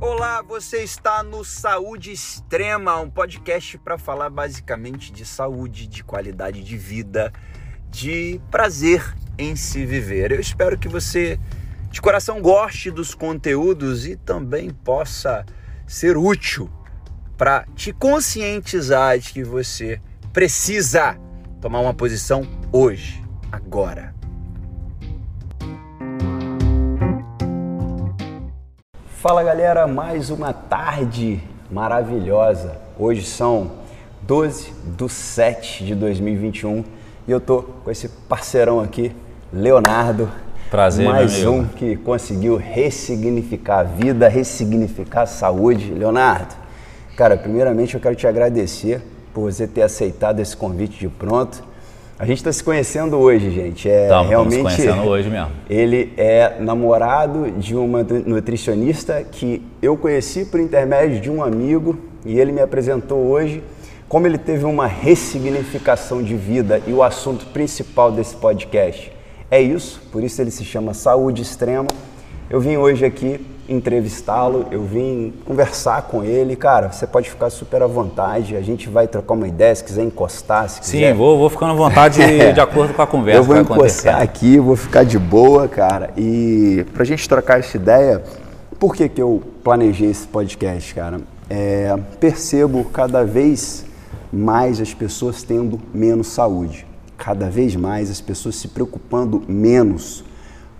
[0.00, 6.62] Olá, você está no Saúde Extrema, um podcast para falar basicamente de saúde, de qualidade
[6.62, 7.32] de vida,
[7.90, 9.02] de prazer
[9.36, 10.30] em se viver.
[10.30, 11.36] Eu espero que você,
[11.90, 15.44] de coração, goste dos conteúdos e também possa
[15.84, 16.70] ser útil
[17.36, 20.00] para te conscientizar de que você
[20.32, 21.18] precisa
[21.60, 23.20] tomar uma posição hoje,
[23.50, 24.17] agora.
[29.20, 32.76] Fala galera, mais uma tarde maravilhosa.
[32.96, 33.72] Hoje são
[34.22, 36.84] 12 do 7 de 2021
[37.26, 39.10] e eu tô com esse parceirão aqui,
[39.52, 40.30] Leonardo.
[40.70, 45.92] Prazer, mais um que conseguiu ressignificar a vida, ressignificar a saúde.
[45.92, 46.54] Leonardo,
[47.16, 49.02] cara, primeiramente eu quero te agradecer
[49.34, 51.64] por você ter aceitado esse convite de pronto.
[52.18, 53.88] A gente está se conhecendo hoje, gente.
[53.88, 54.56] É Tamo, realmente.
[54.56, 55.52] Estamos se conhecendo hoje mesmo.
[55.70, 62.40] Ele é namorado de uma nutricionista que eu conheci por intermédio de um amigo e
[62.40, 63.62] ele me apresentou hoje.
[64.08, 69.12] Como ele teve uma ressignificação de vida e o assunto principal desse podcast
[69.48, 71.86] é isso, por isso ele se chama Saúde Extrema.
[72.50, 76.56] Eu vim hoje aqui entrevistá-lo, eu vim conversar com ele.
[76.56, 80.04] Cara, você pode ficar super à vontade, a gente vai trocar uma ideia, se quiser
[80.04, 81.14] encostar, se Sim, quiser.
[81.14, 82.18] vou, vou ficando à vontade
[82.52, 86.10] de acordo com a conversa Eu vou encostar aqui, vou ficar de boa, cara.
[86.16, 88.22] E pra gente trocar essa ideia,
[88.78, 91.20] por que, que eu planejei esse podcast, cara?
[91.50, 93.84] É, percebo cada vez
[94.32, 96.86] mais as pessoas tendo menos saúde.
[97.16, 100.24] Cada vez mais as pessoas se preocupando menos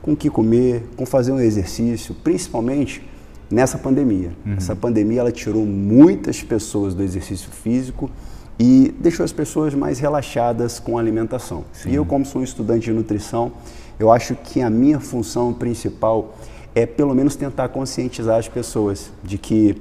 [0.03, 3.03] com o que comer, com fazer um exercício, principalmente
[3.51, 4.33] nessa pandemia.
[4.57, 8.11] Essa pandemia ela tirou muitas pessoas do exercício físico
[8.59, 11.65] e deixou as pessoas mais relaxadas com a alimentação.
[11.87, 13.53] E eu, como sou um estudante de nutrição,
[13.99, 16.37] eu acho que a minha função principal
[16.75, 19.81] é pelo menos tentar conscientizar as pessoas de que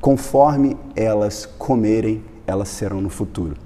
[0.00, 3.56] conforme elas comerem, elas serão no futuro.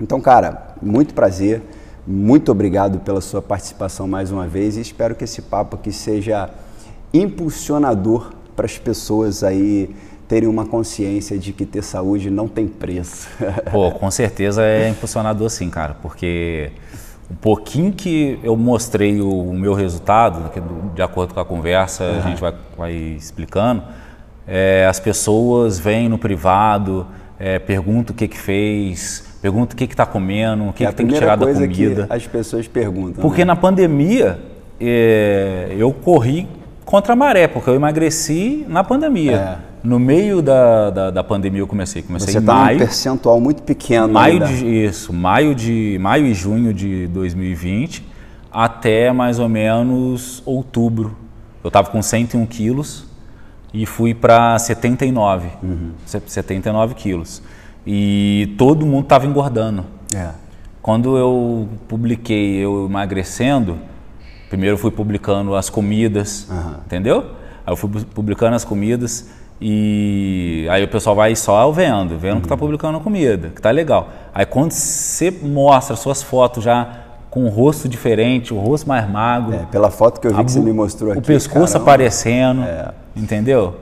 [0.00, 1.62] Então, cara, muito prazer,
[2.10, 6.48] muito obrigado pela sua participação mais uma vez e espero que esse papo aqui seja
[7.12, 9.94] impulsionador para as pessoas aí
[10.26, 13.28] terem uma consciência de que ter saúde não tem preço.
[13.70, 16.72] Pô, com certeza é impulsionador sim, cara, porque
[17.30, 20.50] o pouquinho que eu mostrei o, meu resultado,
[20.94, 23.82] de acordo com a conversa, a gente vai, vai explicando,
[24.46, 27.06] é, as pessoas vêm no privado,
[27.38, 30.88] é, perguntam o que que fez, perguntam o que que tá comendo, o que, é
[30.88, 32.06] que tem que tirar da comida.
[32.10, 33.22] as pessoas perguntam.
[33.22, 33.46] Porque né?
[33.46, 34.38] na pandemia
[34.80, 36.48] é, eu corri
[36.84, 39.36] contra a maré, porque eu emagreci na pandemia.
[39.64, 39.68] É.
[39.84, 42.02] No meio da, da, da pandemia eu comecei.
[42.02, 42.78] Comecei você em está num maio.
[42.78, 44.46] percentual muito pequeno Maio ainda.
[44.46, 48.04] de, isso, maio, de, maio e junho de 2020
[48.50, 51.16] até mais ou menos outubro.
[51.62, 53.06] Eu estava com 101 quilos
[53.72, 55.90] e fui para 79, Uhum.
[56.04, 57.40] se- 79 quilos.
[57.86, 59.84] E todo mundo estava engordando.
[60.14, 60.28] É.
[60.82, 63.76] Quando eu publiquei eu emagrecendo,
[64.48, 66.80] primeiro eu fui publicando as comidas, Aham.
[66.86, 67.18] entendeu?
[67.66, 69.28] Aí eu fui pu- publicando as comidas
[69.60, 72.40] e aí o pessoal vai só vendo, vendo Uhum.
[72.42, 74.08] que tá publicando a comida, que tá legal.
[74.34, 76.88] Aí quando você mostra suas fotos já
[77.30, 80.44] com o rosto diferente, o rosto mais magro, É, pela foto que eu vi a
[80.44, 81.18] que você me mostrou aqui.
[81.20, 81.90] o pescoço caramba.
[81.90, 82.92] aparecendo, É.
[83.14, 83.76] entendeu?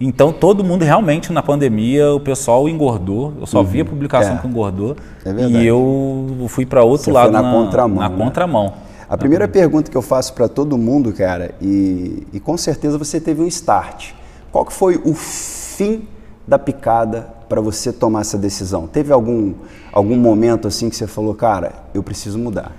[0.00, 3.34] Então todo mundo realmente na pandemia o pessoal engordou.
[3.38, 4.38] Eu só via publicação É.
[4.38, 5.58] que engordou É verdade.
[5.58, 8.16] e eu fui para outro Você lado foi na contramão, Na né?
[8.16, 8.72] contramão.
[9.08, 13.20] A primeira pergunta que eu faço para todo mundo, cara, e, e com certeza você
[13.20, 14.12] teve um start.
[14.50, 16.08] Qual que foi o fim
[16.46, 18.86] da picada para você tomar essa decisão?
[18.86, 19.52] Teve algum,
[19.92, 22.72] algum momento assim que você falou, cara, eu preciso mudar?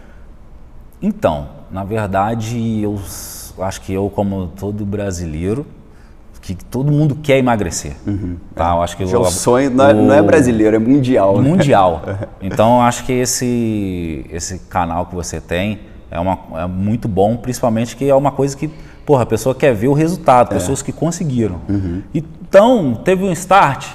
[1.01, 2.97] Então, na verdade, eu
[3.59, 5.65] acho que eu como todo brasileiro
[6.55, 7.93] que todo mundo quer emagrecer,
[8.55, 8.71] tá?
[8.75, 11.41] Eu acho que Já o o- sonho não é, não é o- brasileiro, é mundial.
[11.41, 11.49] né?
[11.49, 12.01] mundial.
[12.41, 15.79] Então eu acho que esse esse canal que você tem
[16.09, 18.69] é, uma, é muito bom, principalmente que é uma coisa que,
[19.05, 21.61] porra, a pessoa quer ver o resultado, pessoas que conseguiram.
[22.13, 23.85] Então, teve um start.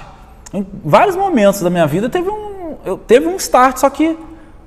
[0.54, 4.16] Em vários momentos da minha vida teve um, eu, teve um start, só que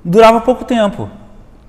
[0.04, 1.08] durava pouco tempo.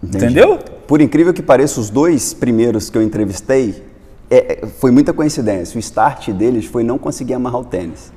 [0.04, 0.26] Entendi.
[0.26, 0.60] Entendeu?
[0.88, 3.84] Por incrível que pareça, os dois primeiros que eu entrevistei,
[4.32, 5.76] é- foi muita coincidência.
[5.78, 8.12] O start deles foi não conseguir amarrar o tênis.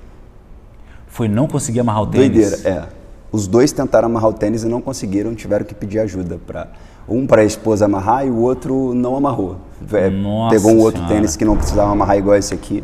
[1.07, 2.31] Foi não conseguir amarrar o tênis.
[2.51, 2.89] Doideira, é.
[3.31, 6.69] Os dois tentaram amarrar o tênis e não conseguiram, tiveram que pedir ajuda para
[7.09, 9.57] um para a esposa amarrar e o outro não amarrou.
[9.93, 10.09] É,
[10.51, 11.15] pegou um outro Senhora.
[11.15, 12.83] tênis que não precisava amarrar igual esse aqui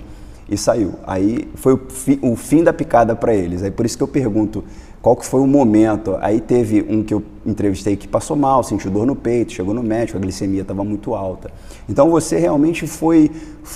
[0.48, 0.94] e saiu.
[1.06, 3.62] Aí foi o, fi- o fim da picada para eles.
[3.62, 4.64] Aí por isso que eu pergunto,
[5.02, 6.18] Qual que foi o momento?
[6.20, 9.82] Aí teve um que eu entrevistei que passou mal, sentiu dor no peito, chegou no
[9.82, 11.50] médico, a glicemia estava muito alta.
[11.88, 13.30] Então você realmente foi,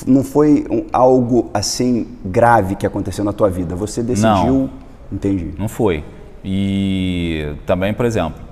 [0.06, 3.74] não foi um, algo assim grave que aconteceu na tua vida.
[3.74, 4.70] Você decidiu, Não.
[5.10, 5.52] entendi.
[5.58, 6.04] Não foi.
[6.44, 8.42] E também, por exemplo,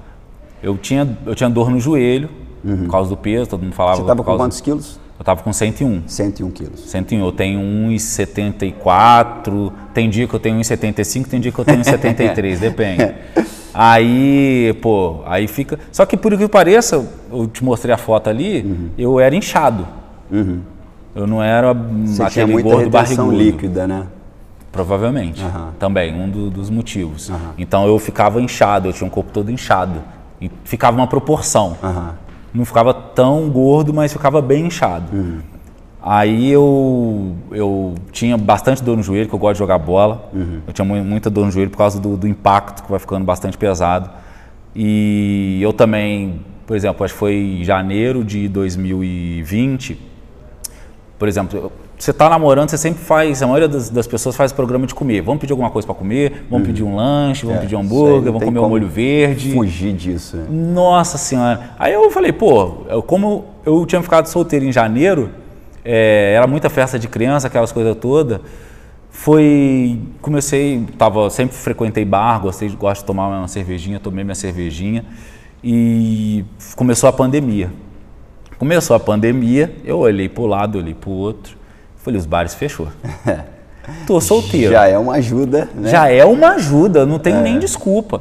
[0.62, 2.30] eu tinha, eu tinha dor no joelho,
[2.62, 3.96] por causa do peso, todo mundo falava.
[3.98, 4.06] Uhum.
[4.06, 4.98] Você estava com quantos quilos?
[5.22, 6.02] Eu tava com 101.
[6.04, 6.80] 101 quilos.
[6.90, 7.24] 101.
[7.24, 9.72] Eu tenho 1,74.
[9.94, 13.14] Tem dia que eu tenho 1,75, tem dia que eu tenho 1,73, depende.
[13.72, 15.78] Aí, pô, aí fica.
[15.92, 18.88] Só que por que pareça, eu te mostrei a foto ali, Uhum.
[18.98, 19.86] eu era inchado.
[21.14, 23.30] Eu não era Você tinha aquele muita gordo barrigudo.
[23.30, 24.06] líquida, né?
[24.72, 25.40] Provavelmente.
[25.44, 25.68] Aham.
[25.78, 27.30] Também, um do- dos motivos.
[27.56, 30.02] Então eu ficava inchado, eu tinha um corpo todo inchado.
[30.40, 31.76] E ficava uma proporção.
[32.54, 35.06] Não ficava tão gordo, mas ficava bem inchado.
[36.04, 40.28] Aí eu, eu tinha bastante dor no joelho, que eu gosto de jogar bola.
[40.66, 43.24] Eu tinha mu- muita dor no joelho por causa do, do impacto, que vai ficando
[43.24, 44.10] bastante pesado.
[44.74, 49.98] E eu também, por exemplo, acho que foi em janeiro de 2020.
[51.18, 51.72] Por exemplo, eu-
[52.02, 55.20] você está namorando, você sempre faz, a maioria das, das pessoas faz programa de comer.
[55.20, 58.32] Vamos pedir alguma coisa para comer, vamos pedir um lanche, vamos É, pedir um hambúrguer,
[58.32, 59.52] vamos comer um molho verde.
[59.52, 60.36] Fugir disso.
[60.36, 60.46] né?
[60.50, 61.70] Nossa senhora.
[61.78, 65.30] Aí eu falei, pô, eu- como eu tinha ficado solteiro em janeiro,
[65.84, 68.40] é, era muita festa de criança, aquelas coisas todas.
[69.08, 70.00] Foi.
[70.20, 75.04] Comecei, tava, sempre frequentei bar, gostei, gosto de tomar uma cervejinha, tomei minha cervejinha.
[75.62, 76.44] E
[76.74, 77.70] começou a pandemia.
[78.58, 81.61] Começou a pandemia, eu olhei para o lado, olhei para o outro.
[82.02, 82.88] Falei, os bares fechou.
[84.06, 84.72] Tô solteiro.
[84.72, 85.90] Já é uma ajuda, né?
[85.90, 88.20] Já é uma ajuda, não tem nem desculpa.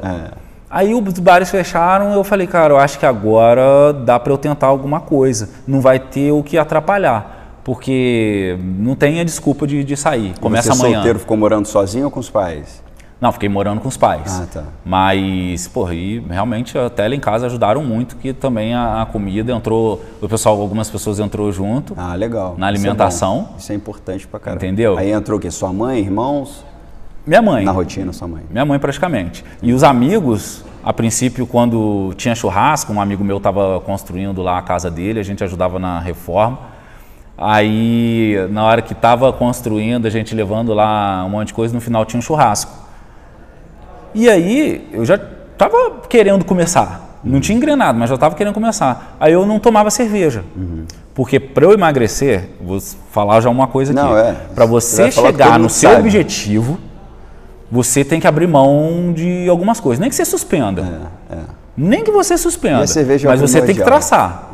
[0.69, 4.67] Aí os bares fecharam, eu falei, cara, eu acho que agora dá para eu tentar
[4.67, 5.49] alguma coisa.
[5.67, 10.33] Não vai ter o que atrapalhar, porque não tem a desculpa de, de sair.
[10.39, 10.95] Começa Você amanhã.
[10.95, 12.81] solteiro ficou morando sozinho ou com os pais?
[13.21, 14.41] Não, fiquei morando com os pais.
[14.41, 14.63] Ah, tá.
[14.83, 19.53] Mas, porra, e realmente até lá em casa ajudaram muito, que também a, a comida
[19.53, 21.93] entrou, o pessoal, algumas pessoas entrou junto.
[21.95, 22.55] Ah, legal.
[22.57, 23.49] Na Isso é alimentação.
[23.59, 24.65] Isso é, importante pra caramba.
[24.65, 24.97] Entendeu?
[24.97, 25.51] Aí entrou o quê?
[25.51, 26.65] Sua mãe, irmãos?
[27.23, 27.63] Minha mãe.
[27.63, 28.41] Na rotina, sua mãe.
[28.49, 29.45] Minha mãe praticamente.
[29.61, 34.63] E os amigos, a princípio, quando tinha churrasco, um amigo meu estava construindo lá a
[34.63, 36.57] casa dele, a gente ajudava na reforma.
[37.37, 41.79] Aí, na hora que estava construindo, a gente levando lá um monte de coisa, no
[41.79, 42.81] final tinha um churrasco.
[44.13, 47.19] E aí, eu já estava querendo começar.
[47.23, 49.15] Não tinha engrenado, mas já estava querendo começar.
[49.19, 50.43] Aí eu não tomava cerveja.
[51.13, 52.79] Porque para eu emagrecer, vou
[53.11, 54.01] falar já uma coisa aqui.
[54.01, 54.35] Não, é.
[54.55, 56.01] Para Você chegar no seu sabe.
[56.01, 56.79] objetivo,
[57.71, 59.99] você tem que abrir mão de algumas coisas.
[59.99, 61.09] Nem que você suspenda.
[61.29, 61.39] É, é.
[61.77, 62.83] Nem que você suspenda.
[62.83, 64.49] É mas você tem que traçar.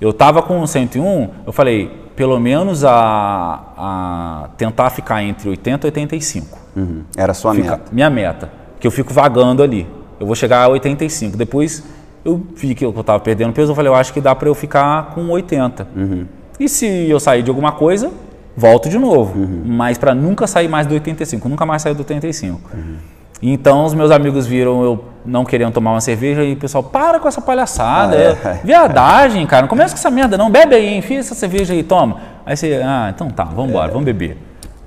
[0.00, 5.88] Eu estava com 101, eu falei, pelo menos a, a tentar ficar entre 80 e
[5.88, 6.58] 85.
[6.76, 7.02] Uhum.
[7.16, 7.82] Era a sua Fica- meta.
[7.90, 8.57] Minha meta.
[8.80, 9.86] Que eu fico vagando ali.
[10.20, 11.36] Eu vou chegar a 85.
[11.36, 11.82] Depois
[12.24, 14.54] eu vi que eu estava perdendo peso, eu falei, eu acho que dá para eu
[14.54, 15.86] ficar com 80.
[15.96, 16.26] Uhum.
[16.58, 18.10] E se eu sair de alguma coisa,
[18.56, 19.38] volto de novo.
[19.38, 19.62] Uhum.
[19.64, 21.48] Mas para nunca sair mais do 85.
[21.48, 22.60] Nunca mais sair do 85.
[22.74, 22.96] Uhum.
[23.40, 27.20] Então os meus amigos viram eu não querendo tomar uma cerveja e o pessoal, para
[27.20, 28.16] com essa palhaçada.
[28.16, 28.56] Ah, é.
[28.56, 29.62] é Viadagem, cara.
[29.62, 30.50] Não começa com essa merda, não.
[30.50, 32.16] Bebe aí, enfia essa cerveja aí, toma.
[32.44, 33.70] Aí você, ah, então tá, vamos É.
[33.70, 34.38] embora, vamos beber.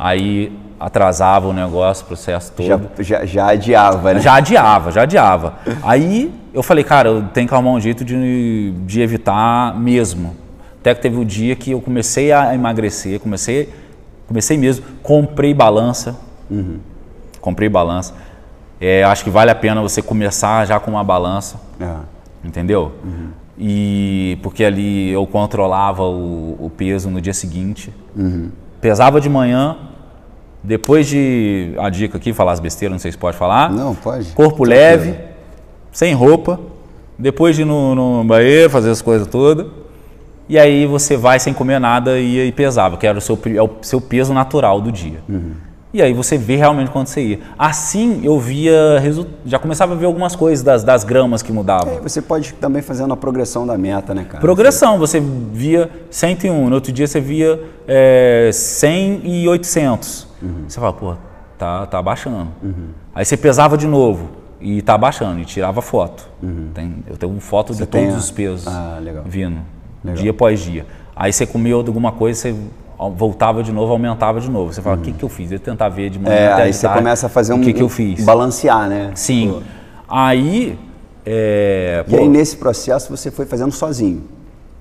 [0.04, 2.90] Aí atrasava o negócio, o processo todo.
[2.98, 4.20] Já, já, já adiava, né?
[4.20, 5.54] Já adiava, já adiava.
[5.84, 10.36] Aí eu falei, cara, eu tenho que arrumar um jeito de, de evitar mesmo.
[10.80, 13.72] Até que teve o dia que eu comecei a emagrecer, comecei,
[14.28, 16.16] comecei mesmo, comprei balança.
[17.40, 18.16] Comprei balança.
[18.80, 21.94] É, acho que vale a pena você começar já com uma balança, É.
[22.44, 22.92] entendeu?
[23.56, 27.94] E porque ali eu controlava o, o peso no dia seguinte.
[28.82, 29.78] Pesava de manhã,
[30.64, 31.74] depois de.
[31.78, 33.72] A dica aqui, falar as besteiras, não sei se pode falar.
[33.72, 34.32] Não, pode.
[34.34, 35.16] Corpo leve,
[35.92, 36.60] sem roupa,
[37.18, 39.68] depois de ir no, no banheiro, fazer as coisas todas.
[40.48, 43.62] E aí você vai sem comer nada e, e pesava, que era o seu, é
[43.62, 45.24] o seu peso natural do dia.
[45.94, 47.40] E aí você vê realmente quando você ia.
[47.60, 48.74] Assim eu via,
[49.46, 51.96] já começava a ver algumas coisas das, das gramas que mudavam.
[51.96, 54.40] Aí você pode também fazendo a progressão da meta, né, cara?
[54.40, 60.28] Progressão, você via 101, no outro dia você via é, 100 e 800.
[60.68, 61.14] Você fala, pô,
[61.58, 62.48] tá, tá baixando.
[63.14, 64.30] Aí você pesava de novo
[64.62, 66.26] e tá baixando e tirava foto.
[66.74, 69.24] Tem- eu tenho foto de Você tem todos a- os pesos Ah, legal.
[69.28, 69.58] vindo,
[70.16, 70.86] dia após dia.
[71.14, 72.56] Aí você comia alguma coisa, você
[73.10, 74.72] voltava de novo, aumentava de novo.
[74.74, 75.52] Você fala, o que, que eu fiz?
[75.52, 77.58] Eu tentar ver de manhã É, até aí você tarde, começa a fazer um.
[77.58, 78.24] O que, que eu fiz?
[78.24, 79.12] Balancear, né?
[79.16, 79.52] Sim.
[79.54, 79.62] Pô.
[80.08, 80.78] Aí,
[81.26, 84.24] é, E pô, aí nesse processo você foi fazendo sozinho.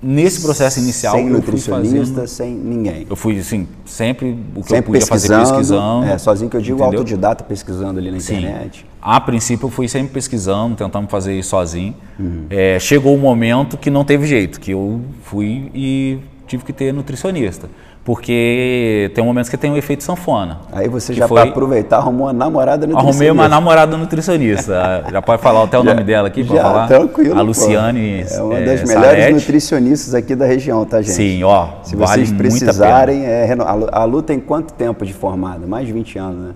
[0.03, 3.07] nesse processo inicial sem nutricionista, sem ninguém.
[3.09, 6.05] eu fui assim, sempre o que Sempre eu podia fazer pesquisando, pesquisando.
[6.07, 7.00] é, sozinho que eu digo entendeu?
[7.00, 8.39] autodidata pesquisando ali na Sim.
[8.39, 8.87] internet.
[9.03, 11.95] A princípio eu fui sempre pesquisando, tentando fazer isso sozinho.
[12.19, 12.47] Uhum.
[12.50, 16.93] É, chegou um momento que não teve jeito, que eu fui e tive que ter
[16.95, 17.69] nutricionista.
[18.04, 20.61] Porque tem momentos que tem o efeito sanfona.
[20.73, 23.25] Aí você já foi- para aproveitar arrumou uma namorada nutricionista.
[23.25, 25.04] Arrumei uma namorada nutricionista.
[25.12, 26.87] Já pode falar até o nome dela aqui para Já, falar?
[26.88, 27.35] tranquilo.
[27.35, 27.42] A pô.
[27.42, 28.25] Luciane.
[28.28, 31.14] É uma é, das melhores nutricionistas aqui da região, tá, gente?
[31.14, 31.69] Sim, ó.
[31.83, 33.54] Se vale vocês precisarem, é,
[33.92, 35.66] a Lu tem quanto tempo de formada?
[35.66, 36.52] Mais de 20 anos, né?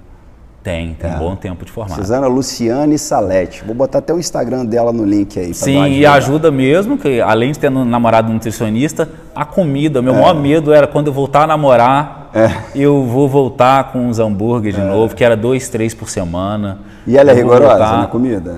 [0.65, 1.15] Tem, tem É.
[1.15, 1.95] um bom tempo de formar.
[1.95, 3.63] Suzana Luciane Salete.
[3.67, 5.53] Vou botar até o Instagram dela no link aí.
[5.53, 6.51] Sim, e ajuda.
[6.51, 9.07] mesmo, que além de ter um namorado nutricionista,
[9.37, 9.99] a comida.
[9.99, 10.03] É.
[10.03, 12.31] Meu maior medo era quando eu voltar a namorar,
[12.75, 16.79] eu vou voltar com os hambúrgueres de novo, que era dois, três por semana.
[17.07, 17.11] É.
[17.11, 18.57] E ela é Eu vou rigorosa voltar- na comida?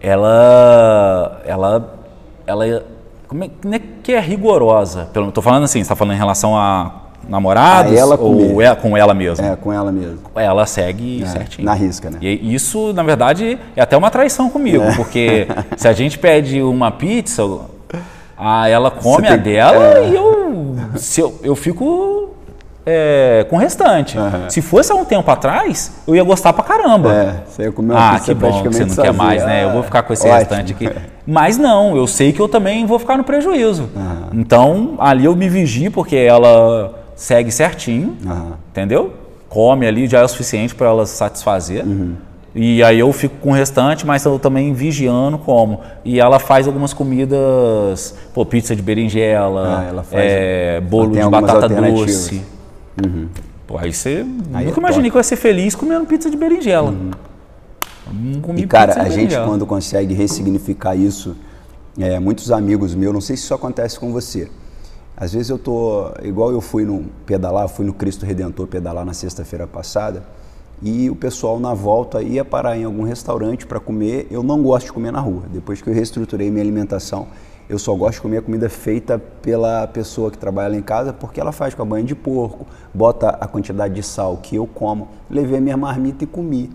[0.00, 1.42] Ela.
[1.44, 1.94] Ela.
[2.46, 2.82] Ela.
[3.28, 5.08] Como é, não é que é rigorosa?
[5.34, 6.92] Tô falando assim, você tá falando em relação a
[7.28, 9.46] namorados A ela ou é com ela mesma?
[9.46, 10.18] É, com ela mesmo.
[10.34, 11.64] Ela segue É, certinho.
[11.64, 12.18] na risca, né?
[12.20, 14.94] E isso, na verdade, é até uma traição comigo, É.
[14.94, 17.42] porque se a gente pede uma pizza,
[18.36, 20.08] a, ela come Você a tem- dela é.
[20.10, 22.30] e eu, se eu, eu fico
[22.88, 24.16] é, com o restante.
[24.16, 24.48] Aham.
[24.48, 27.12] Se fosse há um tempo atrás, eu ia gostar pra caramba.
[27.12, 29.12] É, você ia comer uma Ah, que bom que você não quer sozinha.
[29.12, 29.64] mais, né?
[29.64, 30.38] Eu vou ficar com esse Ótimo.
[30.38, 30.88] restante aqui.
[31.26, 33.88] Mas não, eu sei que eu também vou ficar no prejuízo.
[33.96, 34.28] Aham.
[34.34, 38.52] Então, ali eu me vigio, porque ela segue certinho, Aham.
[38.70, 39.12] entendeu?
[39.48, 41.84] Come ali, já é o suficiente para ela se satisfazer.
[41.84, 42.14] Uhum.
[42.54, 45.80] E aí eu fico com o restante, mas eu também vigiando como.
[46.04, 51.20] E ela faz algumas comidas, pô, pizza de berinjela, Ah, ela faz- é, bolo de
[51.28, 52.42] batata doce.
[53.66, 56.36] Pô, aí você Aí é nunca imaginei que eu ia ser feliz comendo pizza de
[56.36, 56.94] berinjela.
[58.12, 61.36] Não comi E cara, a gente quando consegue ressignificar isso,
[61.98, 64.48] é, muitos amigos meus, não sei se isso acontece com você.
[65.16, 69.14] Às vezes eu tô, igual eu fui no pedalar, fui no Cristo Redentor pedalar na
[69.14, 70.22] sexta-feira passada,
[70.82, 74.26] e o pessoal na volta ia parar em algum restaurante para comer.
[74.30, 75.44] Eu não gosto de comer na rua.
[75.50, 77.28] Depois que eu reestruturei minha alimentação,
[77.66, 81.40] eu só gosto de comer comida feita pela pessoa que trabalha lá em casa, porque
[81.40, 85.08] ela faz com a banha de porco, bota a quantidade de sal que eu como.
[85.30, 86.70] Levei a minha marmita e comi.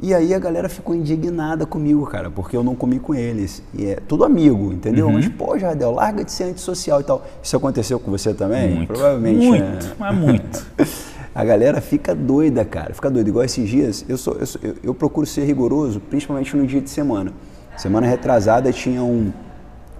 [0.00, 3.62] E aí a galera ficou indignada comigo, cara, porque eu não comi com eles.
[3.74, 5.06] E é tudo amigo, entendeu?
[5.08, 5.14] Uhum.
[5.14, 7.26] Mas, pô, Jardel, larga de ser antissocial e tal.
[7.42, 8.76] Isso aconteceu com você também?
[8.76, 9.44] Muito, Provavelmente.
[9.46, 9.92] muito, né?
[9.98, 10.66] mas muito.
[11.34, 12.94] A galera fica doida, cara.
[12.94, 13.28] Fica doida.
[13.28, 16.80] Igual esses dias, eu, sou, eu, sou- eu- eu procuro ser rigoroso, principalmente no dia
[16.80, 17.32] de semana.
[17.76, 19.32] Semana retrasada tinha um.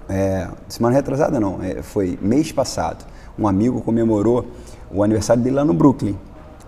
[0.08, 3.04] é, semana retrasada não, é, foi mês passado.
[3.38, 4.46] Um amigo comemorou
[4.90, 6.16] o aniversário dele lá no Brooklyn.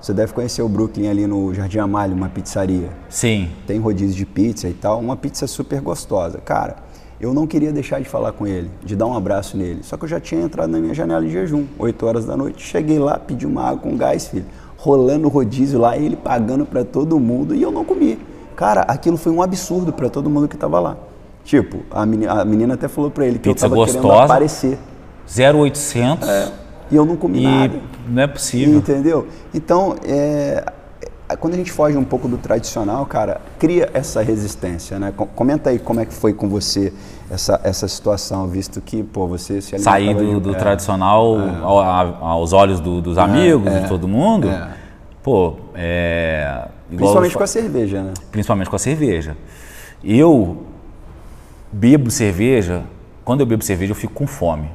[0.00, 3.50] Você deve conhecer o Brooklyn ali no Jardim Amália, uma pizzaria Sim.
[3.66, 6.38] tem rodízio de pizza e tal, uma pizza super gostosa.
[6.38, 6.76] Cara,
[7.20, 9.80] eu não queria deixar de falar com ele, de dar um abraço nele.
[9.82, 12.66] Só que eu já tinha entrado na minha janela de jejum, 8 horas da noite.
[12.66, 14.46] Cheguei lá, pedi uma água com gás, filho.
[14.78, 18.18] Rolando o rodízio lá, ele pagando pra todo mundo e eu não comi.
[18.56, 20.96] Cara, aquilo foi um absurdo pra todo mundo que tava lá.
[21.44, 24.24] Tipo, a menina, a menina até falou pra ele que Pizza eu tava querendo gostosa.
[24.24, 24.78] aparecer.
[25.26, 26.26] 0800
[26.90, 27.80] E eu não comi e nada.
[28.08, 28.78] não é possível.
[28.78, 29.28] Entendeu?
[29.54, 30.64] Então, é,
[31.28, 35.12] é, quando a gente foge um pouco do tradicional, cara, cria essa resistência, né?
[35.16, 36.92] Com- Comenta aí como é que foi com você
[37.30, 42.16] essa, essa situação, visto que, pô, você se Sair do, do é, tradicional ao- a-
[42.20, 44.68] aos olhos do- dos amigos, é, de todo mundo, é.
[45.22, 46.66] pô, é.
[46.88, 48.12] Principalmente eu com a cerveja, né?
[48.32, 49.36] principalmente com a cerveja.
[50.02, 50.64] Eu
[51.72, 52.82] bebo cerveja,
[53.24, 54.68] quando eu bebo cerveja eu fico com fome.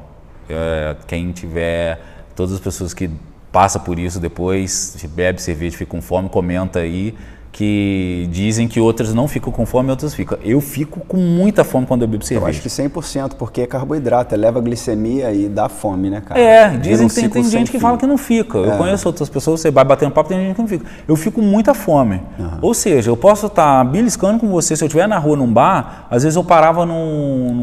[0.50, 2.00] É, quem tiver,
[2.36, 3.10] todas as pessoas que
[3.52, 7.16] passa por isso depois, bebe cerveja, fica com fome, comenta aí
[7.58, 10.38] que dizem que outras não ficam com fome, outras ficam.
[10.44, 12.50] Eu fico com muita fome quando eu bebo Eu cerveja.
[12.50, 16.38] acho que 100%, porque é carboidrato, eleva a glicemia e dá fome, né, cara?
[16.38, 17.82] É, dizem um que tem, tem gente que fim.
[17.82, 18.58] fala que não fica.
[18.58, 18.78] Eu É.
[18.78, 20.86] conheço outras pessoas, você vai batendo papo, tem gente que não fica.
[21.08, 22.22] Eu fico com muita fome.
[22.62, 26.08] Ou seja, eu posso estar beliscando com você, se eu estiver na rua num bar,
[26.12, 27.54] às vezes eu parava num,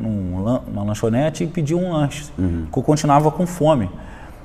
[0.00, 2.62] num- numa lanchonete e pedia um lanche, Uhum.
[2.64, 3.90] porque eu continuava com fome.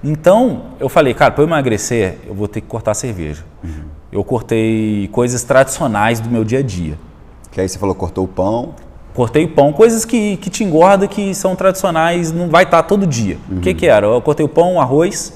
[0.03, 3.43] Então, eu falei, cara, para eu emagrecer, eu vou ter que cortar a cerveja.
[3.63, 3.95] Uhum.
[4.11, 6.97] Eu cortei coisas tradicionais do meu dia a dia.
[7.51, 8.69] Que aí você falou, cortou o pão,
[9.13, 13.07] Cortei o pão, coisas que, que te engorda, que são tradicionais, não vai estar todo
[13.07, 13.39] dia.
[13.49, 13.61] O Uhum.
[13.61, 14.05] que, que era?
[14.05, 15.33] Eu cortei o pão, o arroz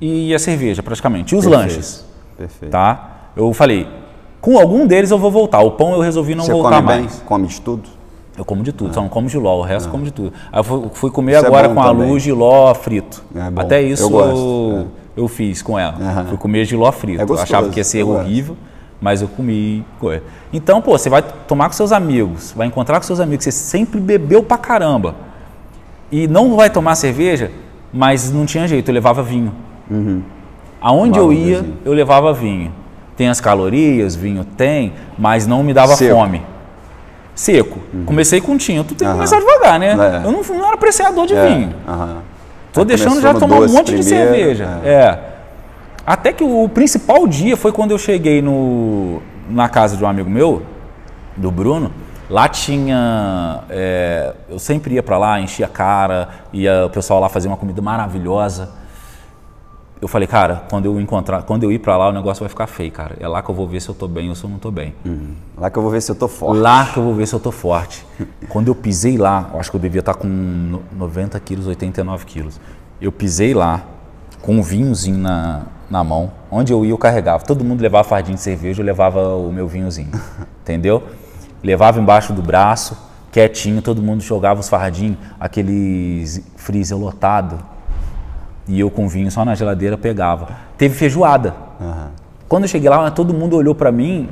[0.00, 1.34] e a cerveja, praticamente.
[1.34, 1.62] E os Perfeito.
[1.70, 2.04] lanches,
[2.38, 2.72] Perfeito.
[2.72, 3.28] tá?
[3.36, 3.86] Eu falei,
[4.40, 5.60] com algum deles eu vou voltar.
[5.60, 7.00] O pão eu resolvi não Você voltar come bem?
[7.02, 7.22] mais.
[7.26, 7.82] Come de tudo?
[8.34, 10.32] Eu como de tudo, só não como giló, o resto eu como de tudo.
[10.50, 12.08] Aí eu fui, fui comer Isso é agora bom com a também.
[12.10, 13.22] Lu giló frito.
[13.36, 13.60] É bom.
[13.60, 14.86] Até isso Eu gosto, eu,
[15.18, 15.94] eu fiz com ela.
[16.00, 16.26] Aham.
[16.26, 17.20] Fui comer giló frito.
[17.20, 18.20] É eu gostoso, achava que ia ser eu gosto.
[18.20, 18.56] horrível,
[19.00, 19.84] mas eu comi.
[20.52, 24.00] Então, pô, você vai tomar com seus amigos, vai encontrar com seus amigos, você sempre
[24.00, 25.14] bebeu pra caramba.
[26.10, 27.50] e não vai tomar cerveja,
[27.92, 29.52] mas não tinha jeito, eu levava vinho.
[30.80, 32.72] Aonde eu ia, eu levava vinho.
[33.16, 36.14] Tem as calorias, vinho tem, mas não me dava Seco.
[36.14, 36.40] fome.
[37.34, 37.78] Seco.
[38.06, 39.88] Comecei com tinto, tu tem que começar devagar, né?
[40.22, 40.26] É.
[40.26, 41.74] Eu não, não era apreciador de É, vinho.
[41.86, 42.16] aham.
[42.72, 44.80] Tô Aí deixando já tomar um monte de primeiro, cerveja.
[44.84, 44.88] é.
[44.88, 45.18] É.
[46.06, 49.20] Até que o principal dia foi quando eu cheguei no,
[49.50, 50.62] na casa de um amigo meu,
[51.36, 51.92] do Bruno.
[52.30, 53.60] Lá tinha.
[53.70, 57.56] é, eu sempre ia pra lá, enchia a cara, ia o pessoal lá fazia uma
[57.56, 58.70] comida maravilhosa.
[60.00, 62.66] Eu falei, cara, quando eu encontrar, quando eu ir pra lá, o negócio vai ficar
[62.68, 63.16] feio, cara.
[63.18, 64.70] É lá que eu vou ver se eu tô bem ou se eu não tô
[64.70, 64.94] bem.
[65.56, 66.58] Lá que eu vou ver se eu tô forte.
[66.60, 68.06] Lá que eu vou ver se eu tô forte.
[68.48, 72.26] Quando eu pisei lá, eu acho que eu devia estar com no- 90 quilos, 89
[72.26, 72.60] quilos.
[73.00, 73.82] Eu pisei lá,
[74.40, 76.30] com um vinhozinho na, na mão.
[76.48, 77.42] Onde eu ia, eu carregava.
[77.44, 80.10] Todo mundo levava fardinho de cerveja, eu levava o meu vinhozinho.
[80.62, 81.02] Entendeu?
[81.60, 82.96] Levava embaixo do braço,
[83.32, 87.58] quietinho, todo mundo jogava os fardinhos, aqueles freezer lotado.
[88.68, 90.48] E eu com vinho só na geladeira pegava.
[90.76, 91.54] Teve feijoada.
[91.80, 92.08] Aham.
[92.48, 94.28] Quando eu cheguei lá, todo mundo olhou pra mim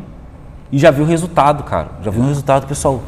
[0.70, 1.88] e já viu o resultado, cara.
[2.02, 3.00] Já viu o resultado, pessoal.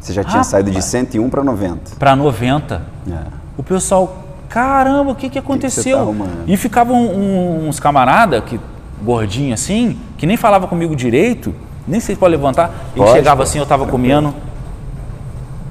[0.00, 0.48] Você já tinha Rapaz.
[0.48, 1.96] saído de 101 para 90.
[1.98, 2.82] Pra 90.
[3.10, 3.14] É.
[3.56, 5.96] O pessoal, caramba, o que que aconteceu?
[5.96, 6.44] tá arrumando?
[6.46, 8.58] e ficavam um- uns camarada que
[9.02, 11.54] gordinho assim, que nem falava comigo direito,
[11.86, 12.70] nem sei se pode levantar.
[12.94, 13.48] Ele Pode, chegava pode.
[13.50, 14.28] assim, eu tava comendo.
[14.30, 14.34] O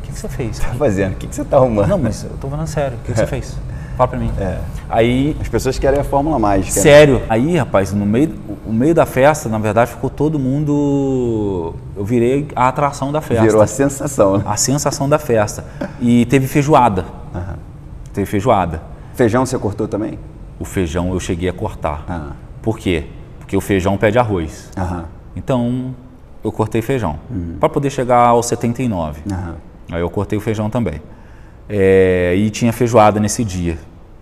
[0.04, 0.60] que, que você fez?
[0.60, 1.14] Tá fazendo?
[1.14, 1.88] O que, que você tá arrumando?
[1.88, 2.98] Não, mas eu tô falando sério.
[2.98, 3.58] O que, que você fez?
[3.98, 4.32] Fala pra mim.
[4.90, 6.76] Aí As pessoas querem a fórmula mágica.
[6.76, 6.82] né?
[6.82, 7.22] Sério.
[7.30, 8.34] Aí, rapaz, no meio,
[8.66, 11.76] o meio da festa, na verdade, ficou todo mundo.
[11.96, 13.44] Eu virei a atração da festa.
[13.44, 14.38] Virou a sensação.
[14.38, 14.44] né?
[14.48, 15.64] A sensação da festa.
[16.00, 17.06] E teve feijoada.
[18.14, 18.82] Teve feijoada.
[19.14, 20.18] Feijão você cortou também?
[20.60, 22.04] O feijão eu cheguei a cortar.
[22.10, 22.32] Ah.
[22.62, 23.06] Por quê?
[23.40, 24.70] Porque o feijão pede arroz.
[24.78, 25.06] Aham.
[25.36, 25.96] Então,
[26.44, 27.18] eu cortei feijão.
[27.60, 29.22] Para poder chegar aos 79.
[29.32, 29.56] Aham.
[29.92, 31.02] Aí eu cortei o feijão também.
[31.74, 33.78] É, e tinha feijoada nesse dia.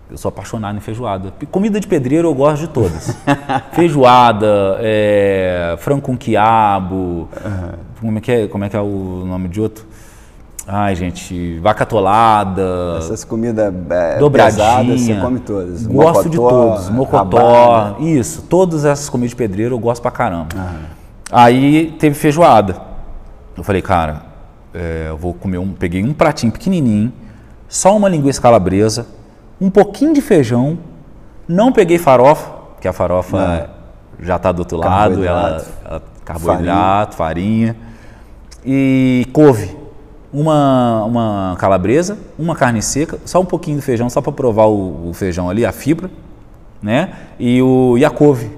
[0.08, 1.32] Eu sou apaixonado em feijoada.
[1.50, 3.16] Comida de pedreiro eu gosto de todas.
[3.74, 7.28] feijoada, é, frango com quiabo.
[8.00, 9.84] Como, é que é, como é que é o nome de outro?
[10.66, 12.96] Ai, gente, vaca atolada.
[12.98, 14.64] Essas comidas é, Dobradinha.
[14.64, 15.86] pesadas, você come todas.
[15.86, 16.90] Gosto de Mocotó, todos.
[16.90, 17.36] Mocotó.
[17.38, 18.02] rabada.
[18.02, 18.42] Isso.
[18.42, 20.54] Todas essas comidas de pedreiro eu gosto pra caramba.
[21.32, 22.76] Aí teve feijoada.
[23.56, 24.22] Eu falei, cara,
[24.72, 25.72] é, eu vou comer um.
[25.72, 27.12] Peguei um pratinho pequenininho,
[27.70, 29.06] só uma linguiça calabresa,
[29.60, 30.76] um pouquinho de feijão.
[31.48, 33.70] Não peguei farofa, porque a farofa
[34.18, 35.70] já tá do outro lado, ela, Carboidrato.
[35.84, 37.76] ela carboidrato, farinha.
[38.66, 39.78] E couve.
[40.32, 45.10] Uma, uma calabresa, uma carne seca, só um pouquinho do feijão, só para provar o,
[45.10, 46.08] o feijão ali, a fibra,
[46.80, 47.14] né?
[47.36, 48.48] E, o, e a couve,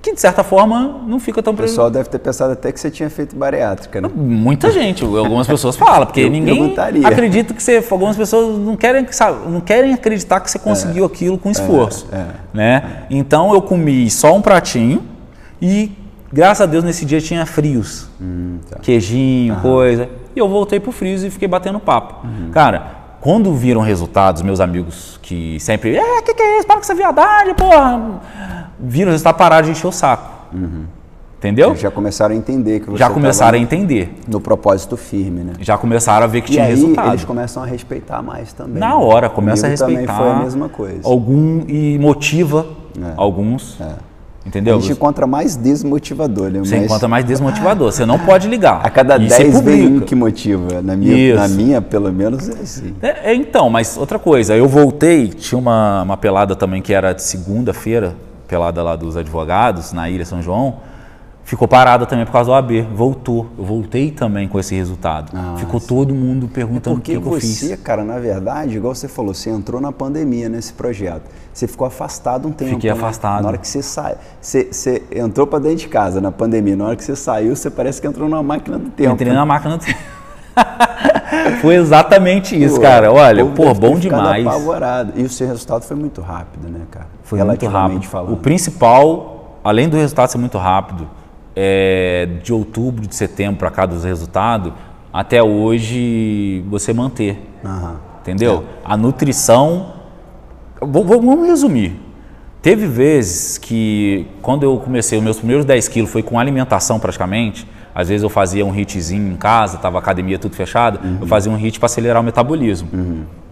[0.00, 2.90] que de certa forma não fica tão O pessoal deve ter pensado até que você
[2.90, 4.08] tinha feito bariátrica, né?
[4.14, 7.06] Muita gente, algumas pessoas falam, porque Eu ninguém perguntaria.
[7.06, 7.84] acredita que você.
[7.90, 12.06] Algumas pessoas não querem, sabe, não querem acreditar que você conseguiu aquilo com esforço.
[12.12, 12.24] é.
[12.54, 12.82] Né?
[13.10, 15.02] Então eu comi só um pratinho
[15.60, 15.90] e,
[16.32, 18.08] graças a Deus, nesse dia tinha frios.
[18.70, 18.78] tá.
[18.80, 20.08] Queijinho, coisa.
[20.34, 22.24] E eu voltei pro frios e fiquei batendo papo.
[22.26, 22.50] Uhum.
[22.52, 25.96] Cara, quando viram resultados, meus amigos que sempre.
[25.96, 26.66] É, que que é isso?
[26.66, 28.20] Para com essa viadagem, porra!
[28.78, 30.38] Viram o resultado, pararam de encher o saco.
[31.38, 31.68] Entendeu?
[31.68, 34.12] Eles já começaram a entender que você Já começaram a entender.
[34.26, 35.52] no propósito firme, né?
[35.60, 37.08] Já começaram a ver que E tinha aí resultado.
[37.10, 38.80] eles começam a respeitar mais também.
[38.80, 38.94] Na né?
[38.96, 40.12] hora, começa a Comigo respeitar.
[40.16, 41.00] também foi a mesma coisa.
[41.04, 42.66] Algum e motiva
[43.00, 43.12] É.
[43.16, 43.80] alguns.
[43.80, 44.07] É.
[44.48, 44.78] Entendeu?
[44.78, 46.60] A gente encontra mais desmotivador, né?
[46.60, 47.92] Você Mas encontra mais desmotivador.
[47.92, 48.80] Você não pode ligar.
[48.82, 50.80] A cada E você 10 vem um que motiva.
[50.80, 51.36] Na minha, Isso.
[51.36, 52.94] na minha, pelo menos, é assim.
[53.02, 57.12] É, é, então, mas outra coisa, eu voltei, tinha uma, uma pelada também que era
[57.12, 58.16] de segunda-feira,
[58.48, 60.76] pelada lá dos advogados, na Ilha São João,
[61.48, 63.46] ficou parada também por causa do AB, voltou.
[63.56, 65.32] Eu voltei também com esse resultado.
[65.56, 67.80] ficou todo mundo perguntando o Porque que, que eu você, fiz.
[67.82, 71.22] cara, na verdade, igual você falou, você entrou na pandemia nesse projeto.
[71.50, 72.72] Você ficou afastado um tempo.
[72.72, 72.96] Fiquei né?
[72.96, 73.42] afastado.
[73.42, 76.76] Na hora que você sai, você, você entrou para dentro de casa na pandemia.
[76.76, 79.14] Na hora que você saiu, você parece que entrou numa máquina do tempo.
[79.14, 79.98] Entrei na máquina do tempo.
[81.62, 83.10] Foi exatamente isso, Pô, cara.
[83.10, 84.46] Olha, o pô, bom demais.
[84.46, 85.12] apavorado.
[85.16, 87.06] E o seu resultado foi muito rápido, né, cara?
[87.22, 88.10] Foi muito Relativamente rápido.
[88.10, 88.32] falando.
[88.34, 91.08] O principal, além do resultado ser muito rápido,
[91.60, 94.72] é de outubro, de setembro para cá dos resultados,
[95.12, 97.36] até hoje você manter.
[97.64, 97.96] Aham.
[98.20, 98.64] Entendeu?
[98.84, 99.94] A nutrição.
[100.80, 101.98] Vamos resumir.
[102.62, 107.66] Teve vezes que, quando eu comecei, os meus primeiros 10 quilos foi com alimentação praticamente.
[107.92, 111.56] Às vezes eu fazia um hitzinho em casa, tava academia tudo fechada, eu fazia um
[111.56, 112.88] hit para acelerar o metabolismo.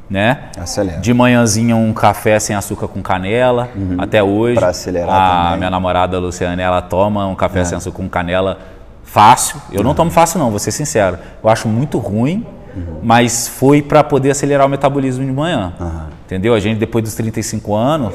[0.09, 0.51] Né?
[0.57, 1.01] Acelera.
[1.01, 4.55] De manhãzinha um café sem açúcar com canela, até hoje.
[4.57, 5.59] Pra acelerar a também.
[5.59, 8.59] minha namorada Luciana, ela toma um café sem açúcar com canela
[9.03, 9.61] fácil.
[9.73, 11.19] Eu não tomo fácil não, vou ser sincero.
[11.43, 13.01] Eu acho muito ruim, uhum.
[13.03, 15.73] mas foi para poder acelerar o metabolismo de manhã.
[15.81, 16.01] Uhum.
[16.27, 16.55] Entendeu?
[16.55, 18.15] A gente, depois dos 35 anos,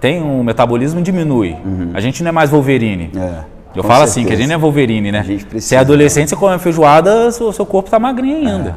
[0.00, 1.56] tem um metabolismo diminui.
[1.64, 1.90] Uhum.
[1.94, 3.10] A gente não é mais Wolverine.
[3.14, 4.04] É, Eu falo certeza.
[4.04, 5.24] assim, que a gente não é Wolverine, né?
[5.58, 8.70] Se é adolescente, você come feijoada, o seu corpo está magrinho ainda.
[8.70, 8.74] É, é.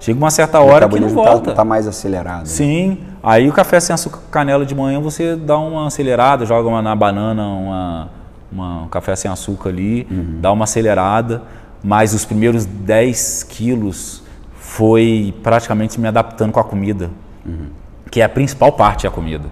[0.00, 1.50] Chega uma certa hora que não tá- volta.
[1.50, 2.40] Está tá mais acelerado.
[2.40, 2.46] Né?
[2.46, 2.98] Sim.
[3.22, 6.94] Aí o café sem açúcar canela de manhã, você dá uma acelerada, joga uma na
[6.94, 8.10] banana, uma,
[8.50, 10.38] uma um café sem açúcar ali, uhum.
[10.40, 11.42] dá uma acelerada.
[11.82, 17.10] Mas os primeiros 10 quilos foi praticamente me adaptando com a comida.
[17.46, 19.46] Uhum que é a principal parte da comida.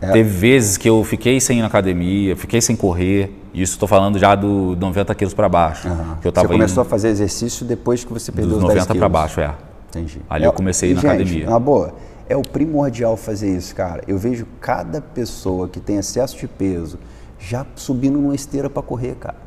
[0.00, 0.10] É.
[0.10, 3.40] Teve vezes que eu fiquei sem ir na academia, fiquei sem correr.
[3.54, 5.88] Isso estou falando já do 90 quilos para baixo.
[5.88, 6.16] Uhum.
[6.20, 8.94] Que eu tava você começou indo, a fazer exercício depois que você perdeu os 90
[8.94, 9.50] para baixo, é.
[9.94, 10.20] Entendi.
[10.28, 11.50] Ali é, eu comecei ir na gente, academia.
[11.50, 11.94] Na boa,
[12.28, 14.02] é o primordial fazer isso, cara.
[14.08, 16.98] Eu vejo cada pessoa que tem excesso de peso
[17.38, 19.44] já subindo numa esteira para correr, cara.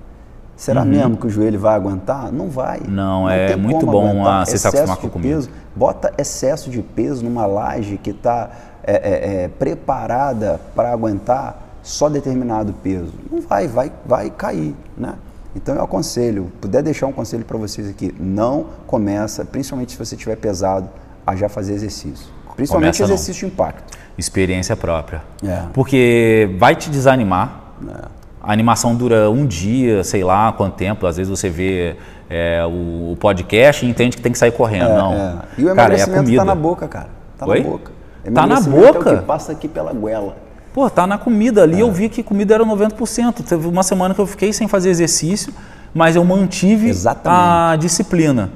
[0.55, 0.87] Será uhum.
[0.87, 2.31] mesmo que o joelho vai aguentar?
[2.31, 2.79] Não vai.
[2.87, 5.35] Não, não é muito bom a você se acostumar com comida.
[5.35, 8.49] Peso, bota excesso de peso numa laje que está
[8.83, 13.13] é, é, é, preparada para aguentar só determinado peso.
[13.31, 15.13] Não vai, vai, vai cair, né?
[15.55, 20.15] Então eu aconselho, puder deixar um conselho para vocês aqui, não começa, principalmente se você
[20.15, 20.89] estiver pesado,
[21.25, 22.27] a já fazer exercício.
[22.55, 23.49] Principalmente começa exercício não.
[23.49, 23.97] de impacto.
[24.17, 25.23] Experiência própria.
[25.43, 25.63] É.
[25.73, 27.73] Porque vai te desanimar.
[27.87, 31.05] É a animação dura um dia, sei lá quanto tempo.
[31.05, 31.97] Às vezes você vê
[32.29, 34.89] é, o, o, podcast e entende que tem que sair correndo.
[34.89, 35.13] É, não.
[35.13, 35.35] É.
[35.57, 36.37] E o cara, é a comida.
[36.37, 37.09] tá na boca, cara.
[37.37, 37.59] Tá Oi?
[37.59, 37.91] na boca.
[38.33, 39.09] Tá na boca?
[39.09, 40.37] É o que passa aqui pela goela.
[40.77, 41.63] Pô, tá na comida.
[41.63, 41.91] Ali eu é.
[41.91, 43.43] vi que comida era 90%.
[43.43, 45.51] Teve uma semana que eu fiquei sem fazer exercício,
[45.91, 47.41] mas eu mantive Exatamente.
[47.41, 48.51] a disciplina.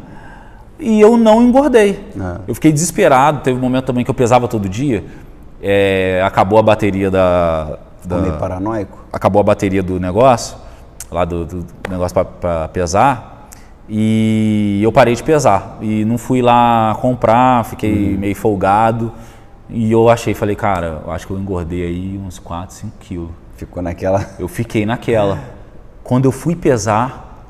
[0.80, 2.08] E eu não engordei.
[2.16, 2.42] É.
[2.48, 3.40] Eu fiquei desesperado.
[3.40, 5.04] Teve um momento também que eu pesava todo dia.
[5.64, 9.04] É, acabou a bateria da, da, meio paranoico?
[9.12, 10.58] Acabou a bateria do negócio,
[11.12, 13.50] lá do, do negócio para pesar,
[13.90, 15.80] e eu parei de pesar.
[15.82, 18.20] E não fui lá comprar, fiquei hum.
[18.20, 19.12] meio folgado.
[19.72, 23.30] E eu achei, falei, cara, eu acho que eu engordei aí uns 4, 5 quilos.
[23.56, 24.26] Ficou naquela?
[24.38, 25.40] Eu fiquei naquela.
[26.04, 27.46] Quando eu fui pesar,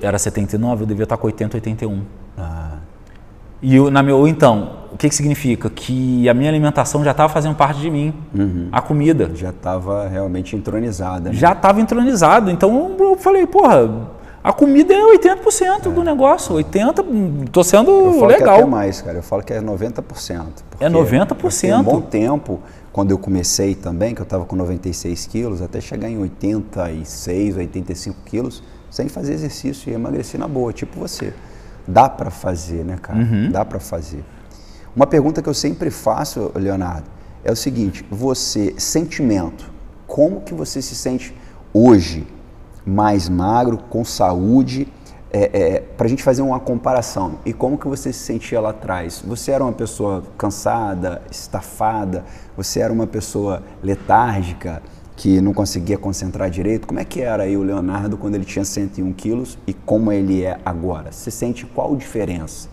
[0.00, 2.02] era 79, eu devia estar com 80, 81.
[2.36, 2.72] Ah.
[3.62, 5.70] E eu, na meu, então, o que, que significa?
[5.70, 8.12] Que a minha alimentação já estava fazendo parte de mim.
[8.34, 8.68] Uhum.
[8.70, 9.30] A comida.
[9.34, 11.30] Já estava realmente entronizada.
[11.30, 11.34] Né?
[11.34, 12.50] Já estava entronizado.
[12.50, 14.08] Então eu falei, porra,
[14.44, 15.90] a comida é 80% é.
[15.90, 16.54] do negócio.
[16.54, 18.38] 80%, tô sendo eu falo legal.
[18.38, 19.18] Que é até mais, cara.
[19.18, 20.46] Eu falo que é 90%.
[20.78, 21.80] É 90%.
[21.80, 22.60] Um bom tempo,
[22.92, 28.18] quando eu comecei também, que eu estava com 96 quilos, até chegar em 86, 85
[28.26, 31.32] quilos, sem fazer exercício e emagrecer na boa, tipo você.
[31.88, 33.20] Dá para fazer, né, cara?
[33.20, 33.50] Uhum.
[33.50, 34.22] Dá para fazer.
[34.94, 37.08] Uma pergunta que eu sempre faço, Leonardo,
[37.42, 39.72] é o seguinte: você, sentimento,
[40.06, 41.34] como que você se sente
[41.72, 42.26] hoje,
[42.84, 44.88] mais magro, com saúde?
[45.32, 47.38] É, é, para a gente fazer uma comparação.
[47.44, 49.22] E como que você se sentia lá atrás?
[49.26, 52.24] Você era uma pessoa cansada, estafada?
[52.56, 54.80] Você era uma pessoa letárgica?
[55.16, 56.86] que não conseguia concentrar direito.
[56.86, 60.44] Como é que era aí o Leonardo quando ele tinha 101 quilos e como ele
[60.44, 61.12] é agora?
[61.12, 62.68] Você sente qual diferença?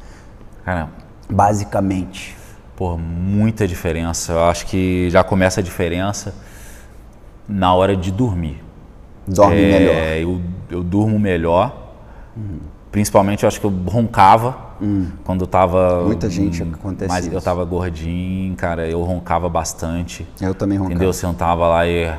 [0.65, 0.89] Cara,
[1.29, 2.35] basicamente.
[2.75, 4.33] Por muita diferença.
[4.33, 6.33] Eu acho que já começa a diferença
[7.47, 8.63] na hora de dormir.
[9.27, 10.17] Dorme é, melhor.
[10.17, 11.93] Eu, eu durmo melhor.
[12.35, 12.59] Uhum.
[12.91, 15.07] Principalmente eu acho que eu roncava hum.
[15.23, 16.03] quando eu tava.
[16.03, 17.07] Muita gente acontece.
[17.07, 17.33] Mas isso.
[17.33, 20.27] eu tava gordinho, cara, eu roncava bastante.
[20.41, 20.95] Eu também roncava.
[20.95, 21.13] Entendeu?
[21.13, 22.11] Você sentava lá e.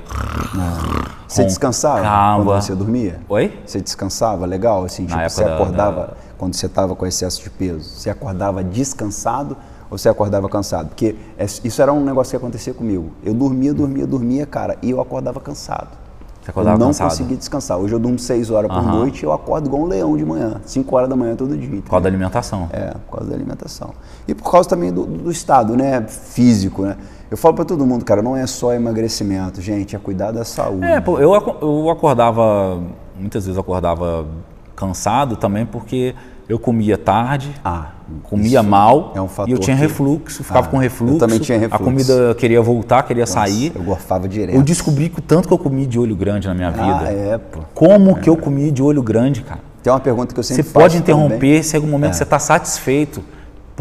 [1.29, 2.03] Você descansava
[2.43, 3.21] quando você dormia?
[3.29, 3.59] Oi?
[3.67, 4.85] Você descansava legal?
[4.85, 6.17] Assim, tipo, você acordava da...
[6.38, 7.88] quando você tava com excesso de peso?
[7.88, 9.57] Você acordava descansado
[9.91, 10.88] ou você acordava cansado?
[10.88, 13.12] Porque é, isso era um negócio que acontecia comigo.
[13.23, 16.02] Eu dormia, dormia, dormia, cara, e eu acordava cansado.
[16.43, 17.09] Você acordava eu não cansado.
[17.11, 17.79] consegui descansar.
[17.79, 18.91] Hoje eu durmo 6 horas por uhum.
[18.91, 21.81] noite e eu acordo igual um leão de manhã, 5 horas da manhã todo dia.
[21.81, 22.69] Por causa da alimentação.
[22.73, 23.91] É, por causa da alimentação.
[24.27, 26.97] E por causa também do, do estado, né, físico, né?
[27.31, 30.85] Eu falo para todo mundo, cara, não é só emagrecimento, gente, é cuidar da saúde.
[30.85, 32.79] É, pô, eu, eu acordava,
[33.19, 34.27] muitas vezes acordava
[34.75, 36.15] cansado também porque
[36.49, 37.93] eu comia tarde, ah,
[38.25, 41.15] comia mal, é um e eu tinha refluxo, ficava ah, com refluxo.
[41.15, 41.83] Eu também tinha refluxo.
[41.83, 43.73] A comida queria voltar, queria Nossa, sair.
[43.75, 44.55] Eu gorfava direto.
[44.55, 47.05] Eu descobri que o tanto que eu comi de olho grande na minha ah, vida.
[47.07, 47.61] Ah, é, pô.
[47.75, 48.15] Como é.
[48.21, 49.61] que eu comi de olho grande, cara?
[49.83, 51.63] Tem uma pergunta que eu sempre Você pode interromper também.
[51.63, 52.15] se em algum momento é.
[52.15, 53.23] você está satisfeito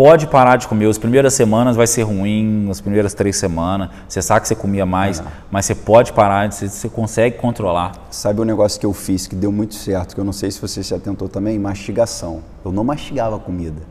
[0.01, 0.87] pode parar de comer.
[0.87, 3.89] As primeiras semanas vai ser ruim, as primeiras três semanas.
[4.09, 5.23] Você sabe que você comia mais, é.
[5.51, 7.91] mas você pode parar, você, você consegue controlar.
[8.09, 10.59] Sabe um negócio que eu fiz que deu muito certo, que eu não sei se
[10.59, 11.59] você se atentou também?
[11.59, 12.41] Mastigação.
[12.65, 13.83] Eu não mastigava comida.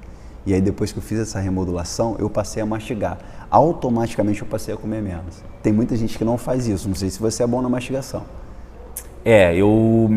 [0.45, 3.17] E aí depois que eu fiz essa remodulação, eu passei a mastigar.
[3.49, 5.45] Automaticamente eu passei a comer menos.
[5.63, 6.89] Tem muita gente que não faz isso.
[6.89, 8.25] Não sei se você é bom na mastigação.
[9.25, 10.11] É, eu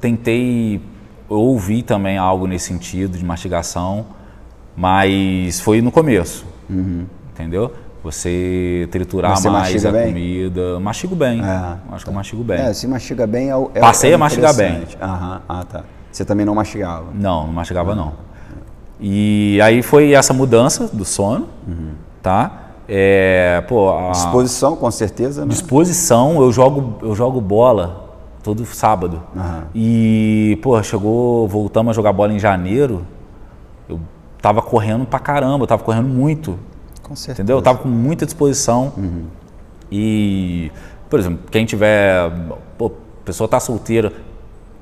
[0.00, 0.82] tentei,
[1.30, 4.04] eu ouvi também algo nesse sentido de mastigação
[4.76, 6.44] Mas foi no começo.
[7.32, 7.72] Entendeu?
[8.02, 10.08] Você triturar você mais a bem?
[10.08, 10.80] comida.
[10.80, 11.40] Mastigo bem.
[11.40, 11.76] É.
[11.92, 12.60] Acho que eu mastigo bem.
[12.60, 13.70] É, se mastiga bem é o.
[13.74, 14.82] é Passei é a mastigar bem.
[15.00, 15.84] Aham, ah, tá.
[16.10, 17.06] Você também não mastigava.
[17.14, 18.14] Não, não mastigava não.
[19.00, 21.48] E aí foi essa mudança do sono,
[22.22, 22.58] tá?
[22.88, 25.48] É, pô, a Disposição, com certeza, né?
[25.48, 28.10] disposição, eu jogo, eu jogo bola
[28.42, 29.22] todo sábado.
[29.36, 29.64] Aham.
[29.74, 33.06] E, pô, chegou, voltamos a jogar bola em janeiro,
[33.88, 34.00] eu
[34.42, 36.58] tava correndo pra caramba, eu tava correndo muito,
[37.02, 37.42] Com certeza.
[37.42, 37.56] entendeu?
[37.58, 38.92] Eu tava com muita disposição.
[39.90, 40.70] E,
[41.08, 42.30] por exemplo, quem tiver,
[42.76, 44.12] pô, a pessoa tá solteira,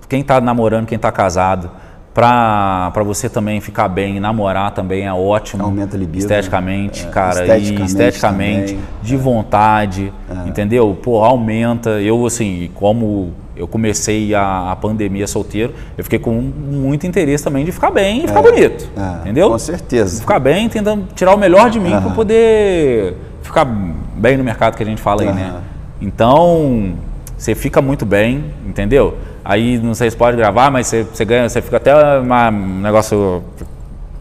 [0.09, 1.71] quem tá namorando, quem tá casado,
[2.15, 5.63] pra, pra você também ficar bem, namorar também é ótimo.
[5.65, 7.09] Aumenta a libido, Esteticamente, né?
[7.09, 10.13] É, cara, esteticamente e esteticamente, também, de vontade,
[10.47, 10.97] entendeu?
[11.03, 11.91] Pô, aumenta.
[12.01, 17.65] Eu, assim, como eu comecei a, a pandemia solteiro, eu fiquei com muito interesse também
[17.65, 19.51] de ficar bem e ficar bonito, É, entendeu?
[19.51, 20.21] Com certeza.
[20.21, 24.83] ficar bem, tentando tirar o melhor de mim para poder ficar bem no mercado que
[24.83, 25.55] a gente fala aí, né?
[26.01, 26.95] Então,
[27.41, 29.17] você fica muito bem, entendeu?
[29.43, 32.81] Aí, não sei se pode gravar, mas você, você ganha, você fica até uma- um
[32.83, 33.43] negócio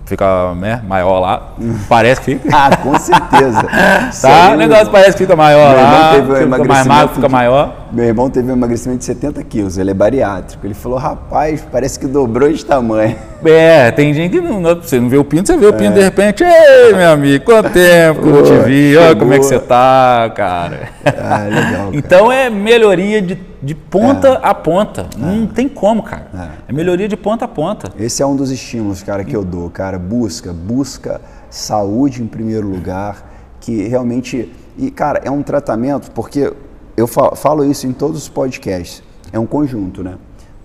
[0.10, 1.54] fica né, maior lá,
[1.88, 2.50] parece que fica.
[2.60, 3.64] Ah, com certeza.
[4.22, 4.52] Tá?
[4.54, 7.16] O negócio parece que fica maior Meu irmão lá, teve um fica mais emagrecimento magro,
[7.16, 7.76] fica maior.
[7.92, 10.66] Meu irmão teve um emagrecimento de 70 quilos, ele é bariátrico.
[10.66, 13.16] Ele falou, rapaz, parece que dobrou de tamanho.
[13.46, 16.02] É, tem gente que não, você não vê o pinto, você vê o pinto de
[16.02, 18.60] repente, ei, meu amigo, quanto tempo que eu não te É.
[18.64, 20.90] Vi, olha como é que você tá, cara.
[21.06, 21.72] Ah, legal.
[21.72, 21.90] cara.
[21.94, 25.08] Então é melhoria de, de ponta a ponta.
[25.18, 26.28] Não tem como, cara.
[26.68, 26.74] É.
[26.74, 27.92] melhoria de ponta a ponta.
[28.00, 30.00] Esse é um dos estímulos, cara, que eu dou, cara.
[30.00, 31.20] Busca, busca
[31.50, 34.52] saúde em primeiro lugar, que realmente.
[34.78, 36.54] E, cara, é um tratamento, porque
[36.96, 39.04] eu fa- falo isso em todos os podcasts.
[39.34, 40.16] É um conjunto, né?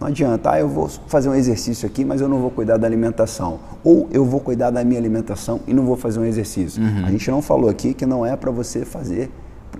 [0.00, 2.86] Não adianta, ah, eu vou fazer um exercício aqui, mas eu não vou cuidar da
[2.86, 3.58] alimentação.
[3.82, 6.82] Ou eu vou cuidar da minha alimentação e não vou fazer um exercício.
[7.06, 9.30] A gente não falou aqui que não é para você fazer,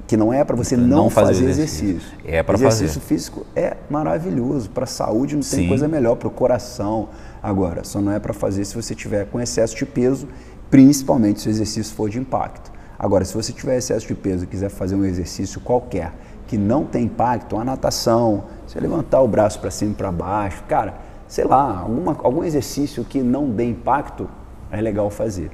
[0.07, 1.89] que não é para você não, não fazer fazer exercício.
[1.89, 2.19] exercício.
[2.25, 3.01] É exercício fazer.
[3.01, 4.71] físico é maravilhoso.
[4.71, 5.69] Para a saúde não tem Sim.
[5.69, 7.09] coisa melhor para o coração.
[7.43, 10.29] Agora, só não é para fazer se você tiver com excesso de peso,
[10.71, 12.73] principalmente se o exercício for de impacto.
[12.99, 16.13] Agora, se você tiver excesso de peso e quiser fazer um exercício qualquer
[16.47, 20.63] que não tem impacto, a natação, você levantar o braço para cima e para baixo,
[20.69, 20.95] cara,
[21.27, 24.29] sei lá, alguma, algum exercício que não dê impacto,
[24.71, 25.51] é legal fazer.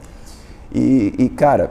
[0.73, 1.71] E, e, cara,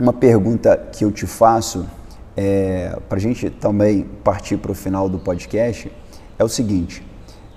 [0.00, 1.86] uma pergunta que eu te faço,
[2.34, 5.92] é, para a gente também partir para o final do podcast,
[6.38, 7.06] é o seguinte: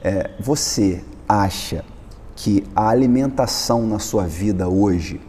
[0.04, 1.86] é, você acha
[2.36, 5.22] que a alimentação na sua vida hoje,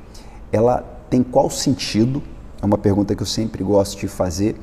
[0.50, 2.20] ela tem qual sentido?
[2.60, 4.56] É uma pergunta que eu sempre gosto de fazer.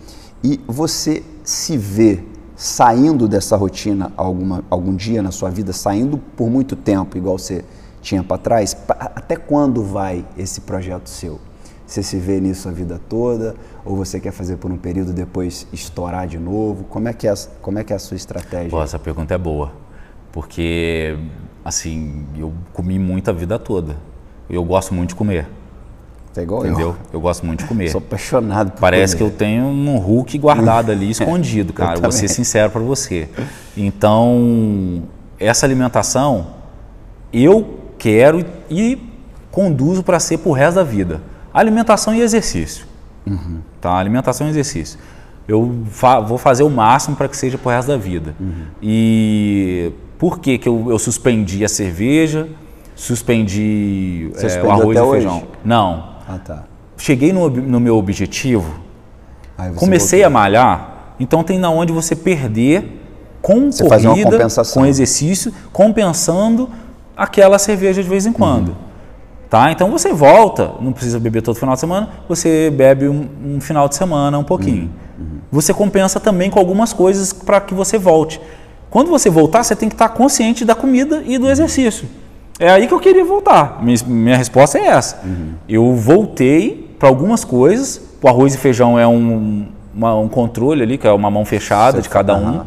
[0.44, 2.24] E você se vê
[2.56, 7.64] saindo dessa rotina alguma, algum dia na sua vida, saindo por muito tempo, igual você
[8.02, 8.76] tinha para trás?
[8.90, 11.40] Até quando vai esse projeto seu?
[11.92, 13.54] Você se vê nisso a vida toda?
[13.84, 16.86] Ou você quer fazer por um período depois estourar de novo?
[16.86, 18.70] Como é que é, a- como é, que é a sua estratégia?
[18.70, 19.74] Pô, essa pergunta é boa.
[20.32, 21.18] Porque,
[21.66, 23.98] assim, eu comi muito a vida toda.
[24.50, 25.50] Eu gosto muito de comer.
[26.38, 26.88] É igual Entendeu?
[26.92, 26.96] eu.
[27.12, 27.90] Eu gosto muito de comer.
[27.90, 29.34] Sou apaixonado por Parece que comer.
[29.34, 32.00] eu tenho um Hulk guardado ali, escondido, cara.
[32.00, 33.28] Vou ser sincero para você.
[33.76, 35.04] Então,
[35.38, 36.48] essa alimentação
[37.34, 38.98] eu quero e
[39.52, 41.30] conduzo para ser pro resto da vida.
[41.54, 42.86] Alimentação e exercício.
[43.80, 43.94] Tá?
[43.94, 44.98] Alimentação e exercício.
[45.48, 48.36] Eu fa- vou fazer o máximo para que seja pro resto da vida.
[48.82, 52.48] E por que, que eu, eu suspendi a cerveja?
[52.96, 55.38] Suspendi é, o arroz até e feijão.
[55.38, 55.46] hoje?
[55.66, 56.10] Não.
[56.28, 56.64] Ah, tá.
[56.98, 58.80] Cheguei no, no meu objetivo,
[59.80, 63.00] comecei a malhar, então tem na onde você perder
[63.42, 64.30] com Você corrida,
[64.74, 66.70] com exercício, compensando
[67.18, 68.70] aquela cerveja de vez em quando.
[68.70, 68.76] Uhum.
[69.52, 69.70] Tá?
[69.70, 73.90] Então você volta, não precisa beber todo final de semana, você bebe um, um final
[73.90, 74.90] de semana um pouquinho.
[75.20, 75.40] Uhum.
[75.52, 78.40] Você compensa também com algumas coisas para que você volte.
[78.90, 82.08] Quando você voltar, você tem que estar consciente da comida e do exercício.
[82.62, 83.84] É aí que eu queria voltar.
[83.84, 85.20] Minha, minha resposta é essa.
[85.26, 85.50] Uhum.
[85.68, 88.00] Eu voltei para algumas coisas.
[88.24, 91.98] O arroz e feijão é um, uma- um controle ali, que é uma mão fechada
[91.98, 92.62] Você de cada um.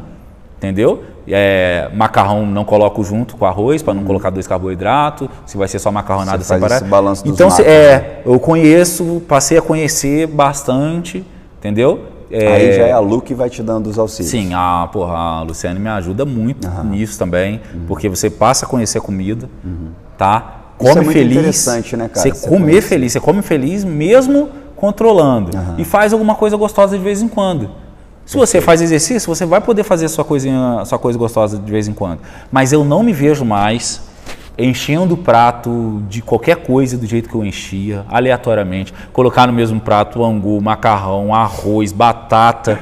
[0.58, 1.02] Entendeu?
[1.26, 5.28] É, macarrão não coloco junto com arroz para não colocar dois carboidratos.
[5.46, 6.42] Se vai ser só macarronada Uhum.
[6.44, 7.12] Você faz separada.
[7.12, 7.82] esse Então se- macros, né?
[7.92, 11.24] é, eu conheço, passei a conhecer bastante,
[11.58, 12.00] entendeu?
[12.30, 14.30] É, Aí já é a Lu que vai te dando os auxílios.
[14.30, 18.98] Sim, a, porra, a Luciane me ajuda muito nisso também, porque você passa a conhecer
[18.98, 19.48] a comida,
[20.18, 20.60] tá?
[20.80, 21.32] Isso é Come muito feliz.
[21.36, 22.20] interessante, né, cara?
[22.20, 22.88] Você Você comer conhecer.
[22.88, 25.50] feliz, você come feliz mesmo controlando.
[25.78, 27.70] E faz alguma coisa gostosa de vez em quando.
[28.26, 31.86] Se você faz exercício, você vai poder fazer sua coisinha, sua coisa gostosa de vez
[31.86, 32.20] em quando.
[32.50, 34.00] Mas eu não me vejo mais
[34.56, 39.80] enchendo o prato de qualquer coisa do jeito que eu enchia, aleatoriamente, colocar no mesmo
[39.80, 42.78] prato angu, macarrão, arroz, batata.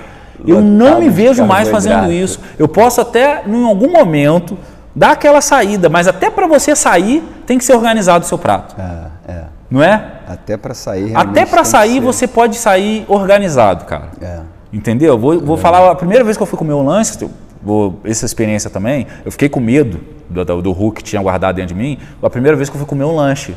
[0.47, 2.39] Eu não me vejo mais fazendo isso.
[2.59, 4.57] Eu posso até, em algum momento,
[4.95, 8.77] dar aquela saída, mas até para você sair, tem que ser organizado o seu prato.
[8.79, 9.45] É, é.
[9.71, 10.21] Não é?
[10.29, 11.17] Até para sair.
[11.17, 14.11] Até para sair, você pode sair organizado, cara.
[14.21, 14.41] É.
[14.73, 15.19] Entendeu?
[15.19, 17.29] Vou, vou falar, a primeira vez que eu fui comer um lanche,
[17.63, 21.57] vou, essa experiência também, eu fiquei com medo do, do, do Hulk que tinha guardado
[21.57, 21.99] dentro de mim.
[22.23, 23.55] A primeira vez que eu fui comer um lanche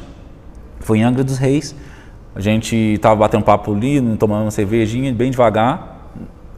[0.82, 1.74] foi em Angra dos Reis.
[2.36, 6.12] A gente estava batendo papo ali, tomando uma cervejinha bem devagar,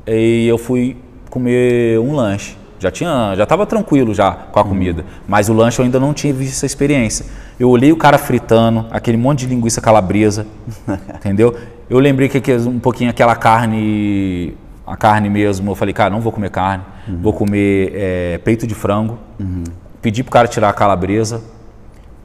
[0.07, 0.97] e eu fui
[1.29, 2.57] comer um lanche.
[2.79, 4.69] Já tinha, já estava tranquilo já com a uhum.
[4.69, 7.25] comida, mas o lanche eu ainda não tinha visto essa experiência.
[7.59, 10.45] Eu olhei o cara fritando, aquele monte de linguiça calabresa,
[11.15, 11.55] entendeu?
[11.89, 16.31] Eu lembrei que um pouquinho aquela carne, a carne mesmo, eu falei, cara, não vou
[16.31, 17.19] comer carne, uhum.
[17.21, 19.17] vou comer é, peito de frango.
[19.39, 19.63] Uhum.
[20.01, 21.41] Pedi pro cara tirar a calabresa,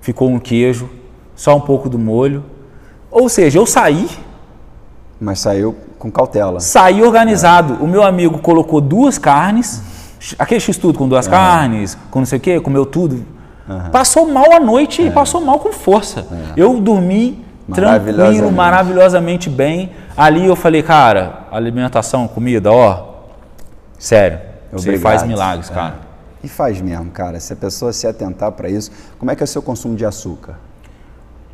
[0.00, 0.90] ficou um queijo,
[1.34, 2.44] só um pouco do molho.
[3.10, 4.08] Ou seja, eu saí.
[5.20, 6.58] Mas saiu com cautela.
[6.58, 7.74] Saí organizado.
[7.74, 7.76] É.
[7.84, 9.92] O meu amigo colocou duas carnes
[10.38, 11.32] aquele x-tudo com duas uhum.
[11.32, 13.24] carnes, com não sei o quê, comeu tudo.
[13.68, 13.90] Uhum.
[13.90, 15.10] Passou mal a noite e é.
[15.10, 16.26] passou mal com força.
[16.30, 16.52] É.
[16.56, 19.90] Eu dormi tranquilo, maravilhosamente bem.
[20.16, 23.26] Ali eu falei, cara, alimentação, comida, ó,
[23.98, 24.40] sério,
[24.72, 24.96] Obrigado.
[24.96, 25.74] você faz milagres, é.
[25.74, 25.94] cara.
[26.42, 27.38] E faz mesmo, cara.
[27.38, 30.04] Se a pessoa se atentar para isso, como é que é o seu consumo de
[30.04, 30.56] açúcar?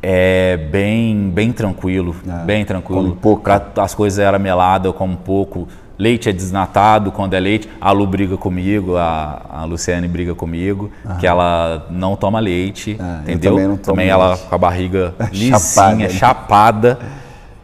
[0.01, 2.45] É bem, bem tranquilo, é.
[2.45, 3.17] bem tranquilo.
[3.21, 3.43] Pouco.
[3.43, 5.67] Pra, as coisas eram meladas, eu como pouco
[5.99, 10.89] leite é desnatado, quando é leite, a Lu briga comigo, a, a Luciane briga comigo,
[11.19, 13.55] que ela não toma leite, ah, entendeu?
[13.55, 16.09] também, também ela com a barriga lisinha, chapada, né?
[16.09, 16.99] chapada,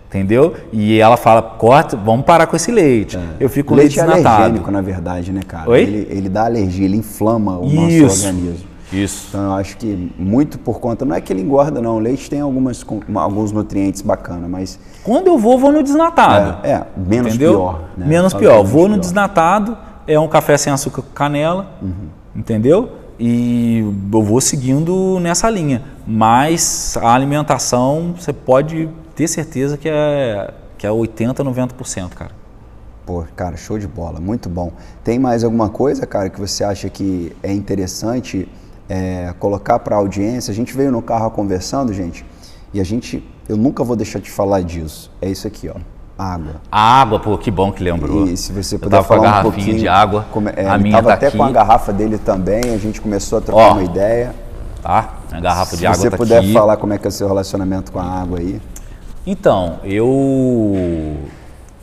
[0.10, 0.54] entendeu?
[0.74, 3.16] E ela fala, corta, vamos parar com esse leite.
[3.16, 3.22] É.
[3.40, 4.28] Eu fico leite, leite desnatado.
[4.28, 5.70] é alergênico, na verdade, né, cara?
[5.70, 5.82] Oi?
[5.82, 8.02] Ele, ele dá alergia, ele inflama o Isso.
[8.04, 8.75] nosso organismo.
[9.04, 9.28] Isso.
[9.30, 12.30] Então eu acho que muito por conta, não é que ele engorda não, o leite
[12.30, 14.80] tem algumas, alguns nutrientes bacanas, mas...
[15.04, 16.66] Quando eu vou, vou no desnatado.
[16.66, 17.54] É, é menos entendeu?
[17.54, 17.82] pior.
[17.98, 18.06] Né?
[18.06, 19.78] Menos pior, vou no desnatado,
[20.08, 22.10] é um café sem açúcar com canela, uhum.
[22.36, 22.92] entendeu?
[23.20, 23.80] E
[24.12, 25.84] eu vou seguindo nessa linha.
[26.06, 32.32] Mas a alimentação, você pode ter certeza que é, que é 80%, 90%, cara.
[33.06, 34.72] Pô, cara, show de bola, muito bom.
[35.04, 38.50] Tem mais alguma coisa, cara, que você acha que é interessante
[38.90, 40.52] é, colocar para a audiência.
[40.52, 42.26] A gente veio no carro conversando, gente,
[42.74, 45.12] e a gente, eu nunca vou deixar de falar disso.
[45.22, 45.76] É isso aqui, ó.
[46.18, 46.62] Água.
[46.72, 48.26] A água, pô, que bom que lembrou.
[48.26, 50.26] E se você puder falar um pouquinho de água.
[50.32, 51.38] Como, é, a minha tava tá até aqui.
[51.38, 54.34] com a garrafa dele também, a gente começou a trocar ó, uma ideia.
[54.82, 55.16] Tá?
[55.32, 57.28] A garrafa de água Se você tá puder falar como é que é o seu
[57.28, 58.62] relacionamento com a água aí.
[59.28, 61.18] Então, eu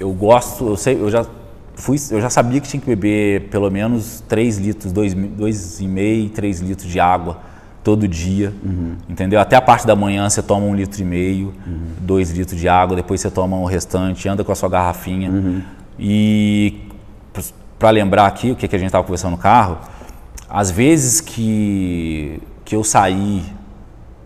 [0.01, 1.27] eu gosto, eu sei, eu já
[1.75, 6.91] fui, eu já sabia que tinha que beber pelo menos 3 litros, 2,5, 3 litros
[6.91, 7.39] de água
[7.83, 8.97] todo dia, uhum.
[9.09, 9.41] entendeu?
[9.41, 11.87] Até a parte da manhã você toma um litro e meio, uhum.
[11.99, 15.31] dois litros de água, depois você toma o restante, anda com a sua garrafinha.
[15.31, 15.63] Uhum.
[15.99, 16.89] E
[17.79, 19.79] para lembrar aqui o que, que a gente estava conversando no carro,
[20.49, 23.43] às vezes que, que eu saí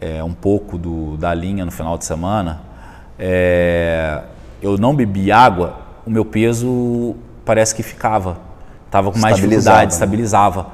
[0.00, 2.60] é, um pouco do, da linha no final de semana,
[3.18, 4.22] é,
[4.60, 8.36] eu não bebi água, o meu peso parece que ficava.
[8.84, 10.66] Estava com mais dificuldade, estabilizava.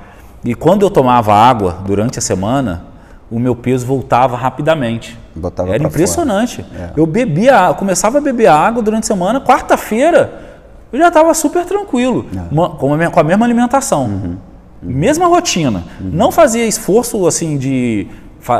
[0.44, 2.84] E quando eu tomava água durante a semana,
[3.30, 5.16] o meu peso voltava rapidamente.
[5.36, 6.66] Botava Era impressionante.
[6.74, 6.90] É.
[6.96, 10.50] Eu bebia, começava a beber água durante a semana, quarta-feira
[10.92, 12.54] eu já estava super tranquilo, é.
[12.54, 14.10] com, a, com, a, mesma alimentação, uhum.
[14.12, 14.36] Uhum.
[14.82, 15.82] mesma rotina.
[15.98, 16.10] Uhum.
[16.12, 18.06] Não fazia esforço assim de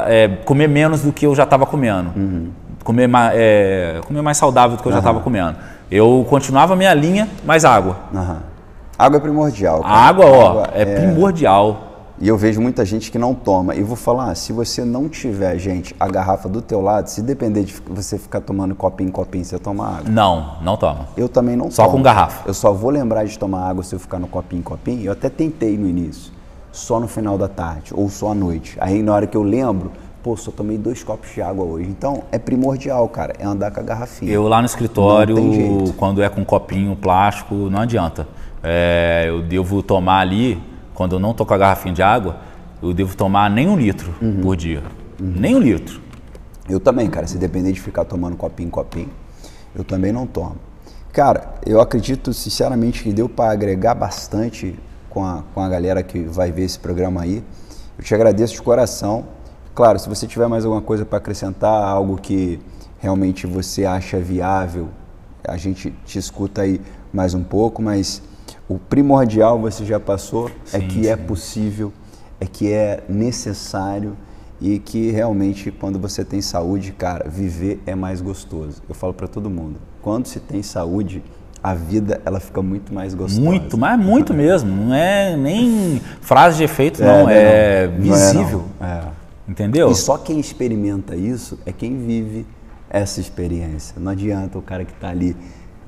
[0.06, 2.10] é, comer menos do que eu já estava comendo.
[2.16, 2.48] Uhum.
[2.82, 5.56] Comer, é, comer mais saudável do que eu já estava comendo.
[5.94, 7.98] Eu continuava a minha linha, mais água.
[8.14, 8.38] Uhum.
[8.98, 9.82] Água é primordial.
[9.82, 9.92] Cara.
[9.92, 11.88] A água, ó, água é, é, primordial.
[12.18, 13.74] E eu vejo muita gente que não toma.
[13.74, 17.64] E vou falar, se você não tiver, gente, a garrafa do teu lado, se depender
[17.64, 20.08] de você ficar tomando copinho em copinho, você toma água.
[20.08, 21.08] Não, não toma.
[21.14, 21.90] Eu também não só tomo.
[21.90, 22.48] Só com garrafa.
[22.48, 25.02] Eu só vou lembrar de tomar água se eu ficar no copinho em copinho.
[25.04, 26.32] Eu até tentei no início.
[26.72, 28.78] Só no final da tarde ou só à noite.
[28.80, 31.88] Aí na hora que eu lembro, pô, só tomei dois copos de água hoje.
[31.88, 34.32] Então, é primordial, cara, é andar com a garrafinha.
[34.32, 35.36] Eu lá no escritório,
[35.96, 38.26] quando é com copinho plástico, não adianta.
[38.62, 40.62] É, eu devo tomar ali,
[40.94, 42.36] quando eu não tô com a garrafinha de água,
[42.80, 44.40] eu devo tomar nem um litro uhum.
[44.40, 44.82] por dia.
[45.20, 45.34] Uhum.
[45.36, 46.00] Nem um litro.
[46.68, 49.10] Eu também, cara, se depender de ficar tomando copinho copinho,
[49.74, 50.56] eu também não tomo.
[51.12, 54.78] Cara, eu acredito sinceramente que deu para agregar bastante
[55.10, 57.44] com a, com a galera que vai ver esse programa aí.
[57.98, 59.26] Eu te agradeço de coração.
[59.74, 62.60] Claro, se você tiver mais alguma coisa para acrescentar, algo que
[62.98, 64.88] realmente você acha viável,
[65.46, 66.80] a gente te escuta aí
[67.12, 68.22] mais um pouco, mas
[68.68, 71.08] o primordial você já passou, é sim, é que sim.
[71.08, 71.92] é possível,
[72.38, 74.16] é que é necessário
[74.60, 78.82] e que realmente quando você tem saúde, cara, viver é mais gostoso.
[78.88, 81.22] Eu falo para todo mundo, quando se tem saúde,
[81.62, 83.40] a vida ela fica muito mais gostosa.
[83.40, 84.70] Muito, mas muito mesmo.
[84.70, 87.28] Não é nem frase de efeito, não.
[87.28, 88.64] É, é, é visível.
[88.78, 89.08] Não é, não.
[89.08, 89.21] É.
[89.46, 89.90] Entendeu?
[89.90, 92.46] E só quem experimenta isso é quem vive
[92.88, 93.96] essa experiência.
[93.98, 95.36] Não adianta o cara que está ali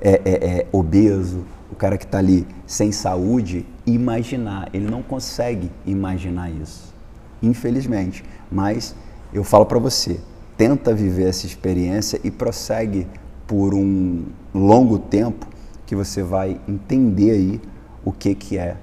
[0.01, 4.69] é, é, é, obeso, o cara que está ali sem saúde, imaginar.
[4.73, 6.95] Ele não consegue imaginar isso,
[7.43, 8.25] infelizmente.
[8.51, 8.95] Mas
[9.33, 10.21] eu falo para você,
[10.57, 13.07] tenta viver essa experiência e prossegue
[13.47, 14.25] por um
[14.55, 15.47] longo tempo
[15.87, 17.61] que você vai entender aí
[18.05, 18.77] o que, que é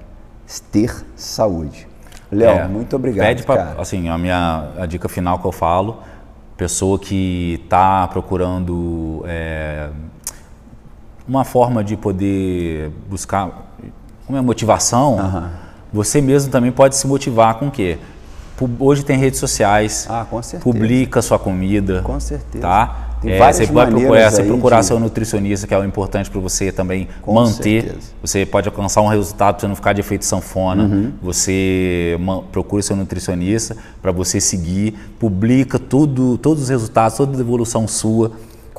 [0.72, 1.88] ter saúde.
[2.32, 3.28] Léo, é, muito obrigado.
[3.28, 5.98] Pede pra, assim, a minha a dica final que eu falo,
[6.56, 9.90] pessoa que está procurando é,
[11.28, 13.74] uma forma de poder buscar
[14.30, 15.50] uma motivação, uhum.
[15.92, 17.98] você mesmo também pode se motivar com o quê?
[18.80, 20.26] Hoje tem redes sociais, ah,
[20.62, 22.62] publica sua comida, com certeza.
[22.62, 23.11] tá?
[23.22, 24.88] Tem é, você pode procurar, você procurar de...
[24.88, 27.84] seu nutricionista, que é o importante para você também Com manter.
[27.84, 28.08] Certeza.
[28.22, 30.84] Você pode alcançar um resultado para você não ficar de efeito sanfona.
[30.84, 31.12] Uhum.
[31.22, 32.18] Você
[32.52, 38.32] procura seu nutricionista para você seguir, publica tudo, todos os resultados, toda a evolução sua.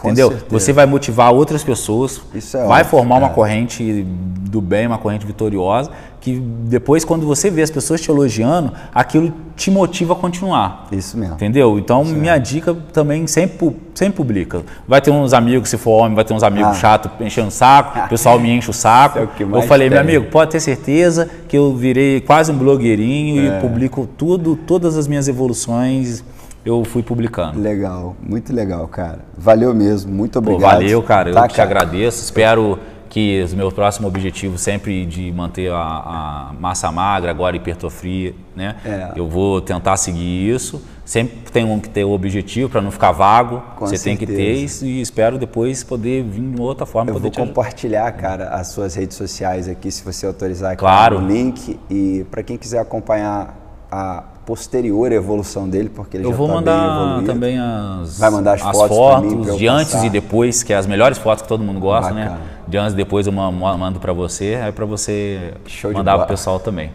[0.03, 0.31] Com entendeu?
[0.31, 0.51] Certeza.
[0.51, 3.31] Você vai motivar outras pessoas, é vai ótimo, formar uma é.
[3.31, 4.05] corrente
[4.51, 5.93] do bem, uma corrente vitoriosa
[6.23, 10.87] que depois, quando você vê as pessoas te elogiando, aquilo te motiva a continuar.
[10.93, 11.35] Isso mesmo.
[11.35, 11.77] Entendeu?
[11.81, 12.47] Então, Isso minha mesmo.
[12.47, 14.63] dica também sempre, sempre publica.
[14.87, 16.75] Vai ter uns amigos, se for homem, vai ter uns amigos ah.
[16.75, 19.19] chatos enchendo o saco, o pessoal me enche o saco.
[19.19, 19.99] É o eu falei, tem.
[19.99, 23.59] meu amigo, pode ter certeza que eu virei quase um blogueirinho é.
[23.59, 26.23] e publico tudo, todas as minhas evoluções
[26.65, 27.61] eu fui publicando.
[27.61, 29.21] Legal, muito legal, cara.
[29.37, 30.71] Valeu mesmo, muito obrigado.
[30.71, 31.31] Pô, valeu, cara.
[31.31, 31.69] Eu tá, te cara.
[31.69, 32.23] agradeço.
[32.23, 32.79] Espero
[33.13, 38.77] que os meus próximos objetivos sempre de manter a, a massa magra, agora hipertrofia, né?
[38.87, 39.13] É.
[39.15, 40.83] Eu vou tentar seguir isso.
[41.05, 43.63] Sempre tem que ter o objetivo para não ficar vago.
[43.77, 44.05] Com Você certeza.
[44.05, 47.11] tem que ter isso e espero depois poder vir de outra forma.
[47.11, 51.19] Eu poder vou compartilhar, cara, as suas redes sociais aqui, se você autorizar aqui claro.
[51.19, 51.79] o link.
[51.91, 53.59] E para quem quiser acompanhar
[53.91, 58.55] a posterior evolução dele, porque ele eu já vou tá mandar também as, Vai mandar
[58.55, 61.63] as, as fotos, fotos de antes e depois, que é as melhores fotos que todo
[61.63, 62.25] mundo gosta, né?
[62.25, 62.41] Bacana.
[62.41, 62.51] né?
[62.67, 66.29] De antes e depois eu mando para você, aí para você Show mandar para o
[66.29, 66.91] pessoal também.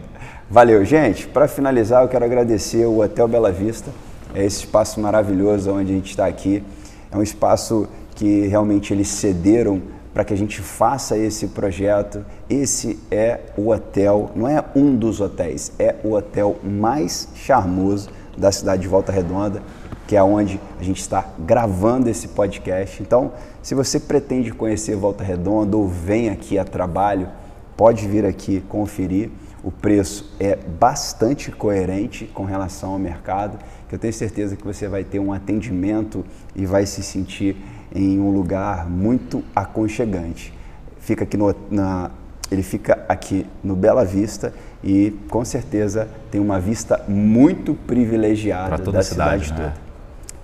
[0.50, 1.26] Valeu, gente.
[1.26, 3.90] Para finalizar, eu quero agradecer o Hotel Bela Vista.
[4.34, 6.62] É esse espaço maravilhoso onde a gente está aqui.
[7.10, 9.80] É um espaço que realmente eles cederam
[10.18, 12.26] para que a gente faça esse projeto.
[12.50, 18.50] Esse é o hotel, não é um dos hotéis, é o hotel mais charmoso da
[18.50, 19.62] cidade de Volta Redonda,
[20.08, 23.00] que é onde a gente está gravando esse podcast.
[23.00, 23.30] Então,
[23.62, 27.28] se você pretende conhecer Volta Redonda ou vem aqui a trabalho,
[27.76, 29.30] pode vir aqui conferir.
[29.62, 33.56] O preço é bastante coerente com relação ao mercado,
[33.88, 36.24] que eu tenho certeza que você vai ter um atendimento
[36.56, 37.56] e vai se sentir
[37.94, 40.52] em um lugar muito aconchegante.
[40.98, 42.10] Fica aqui no, na,
[42.50, 49.02] ele fica aqui no Bela Vista e com certeza tem uma vista muito privilegiada da
[49.02, 49.56] cidade, cidade né?
[49.56, 49.74] toda.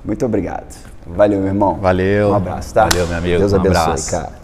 [0.04, 0.76] Muito obrigado.
[1.06, 1.74] Valeu, meu irmão.
[1.76, 2.30] Valeu.
[2.30, 2.88] Um abraço, tá?
[2.88, 3.38] Valeu, meu amigo.
[3.38, 4.10] Deus um abençoe, abraço.
[4.10, 4.43] cara.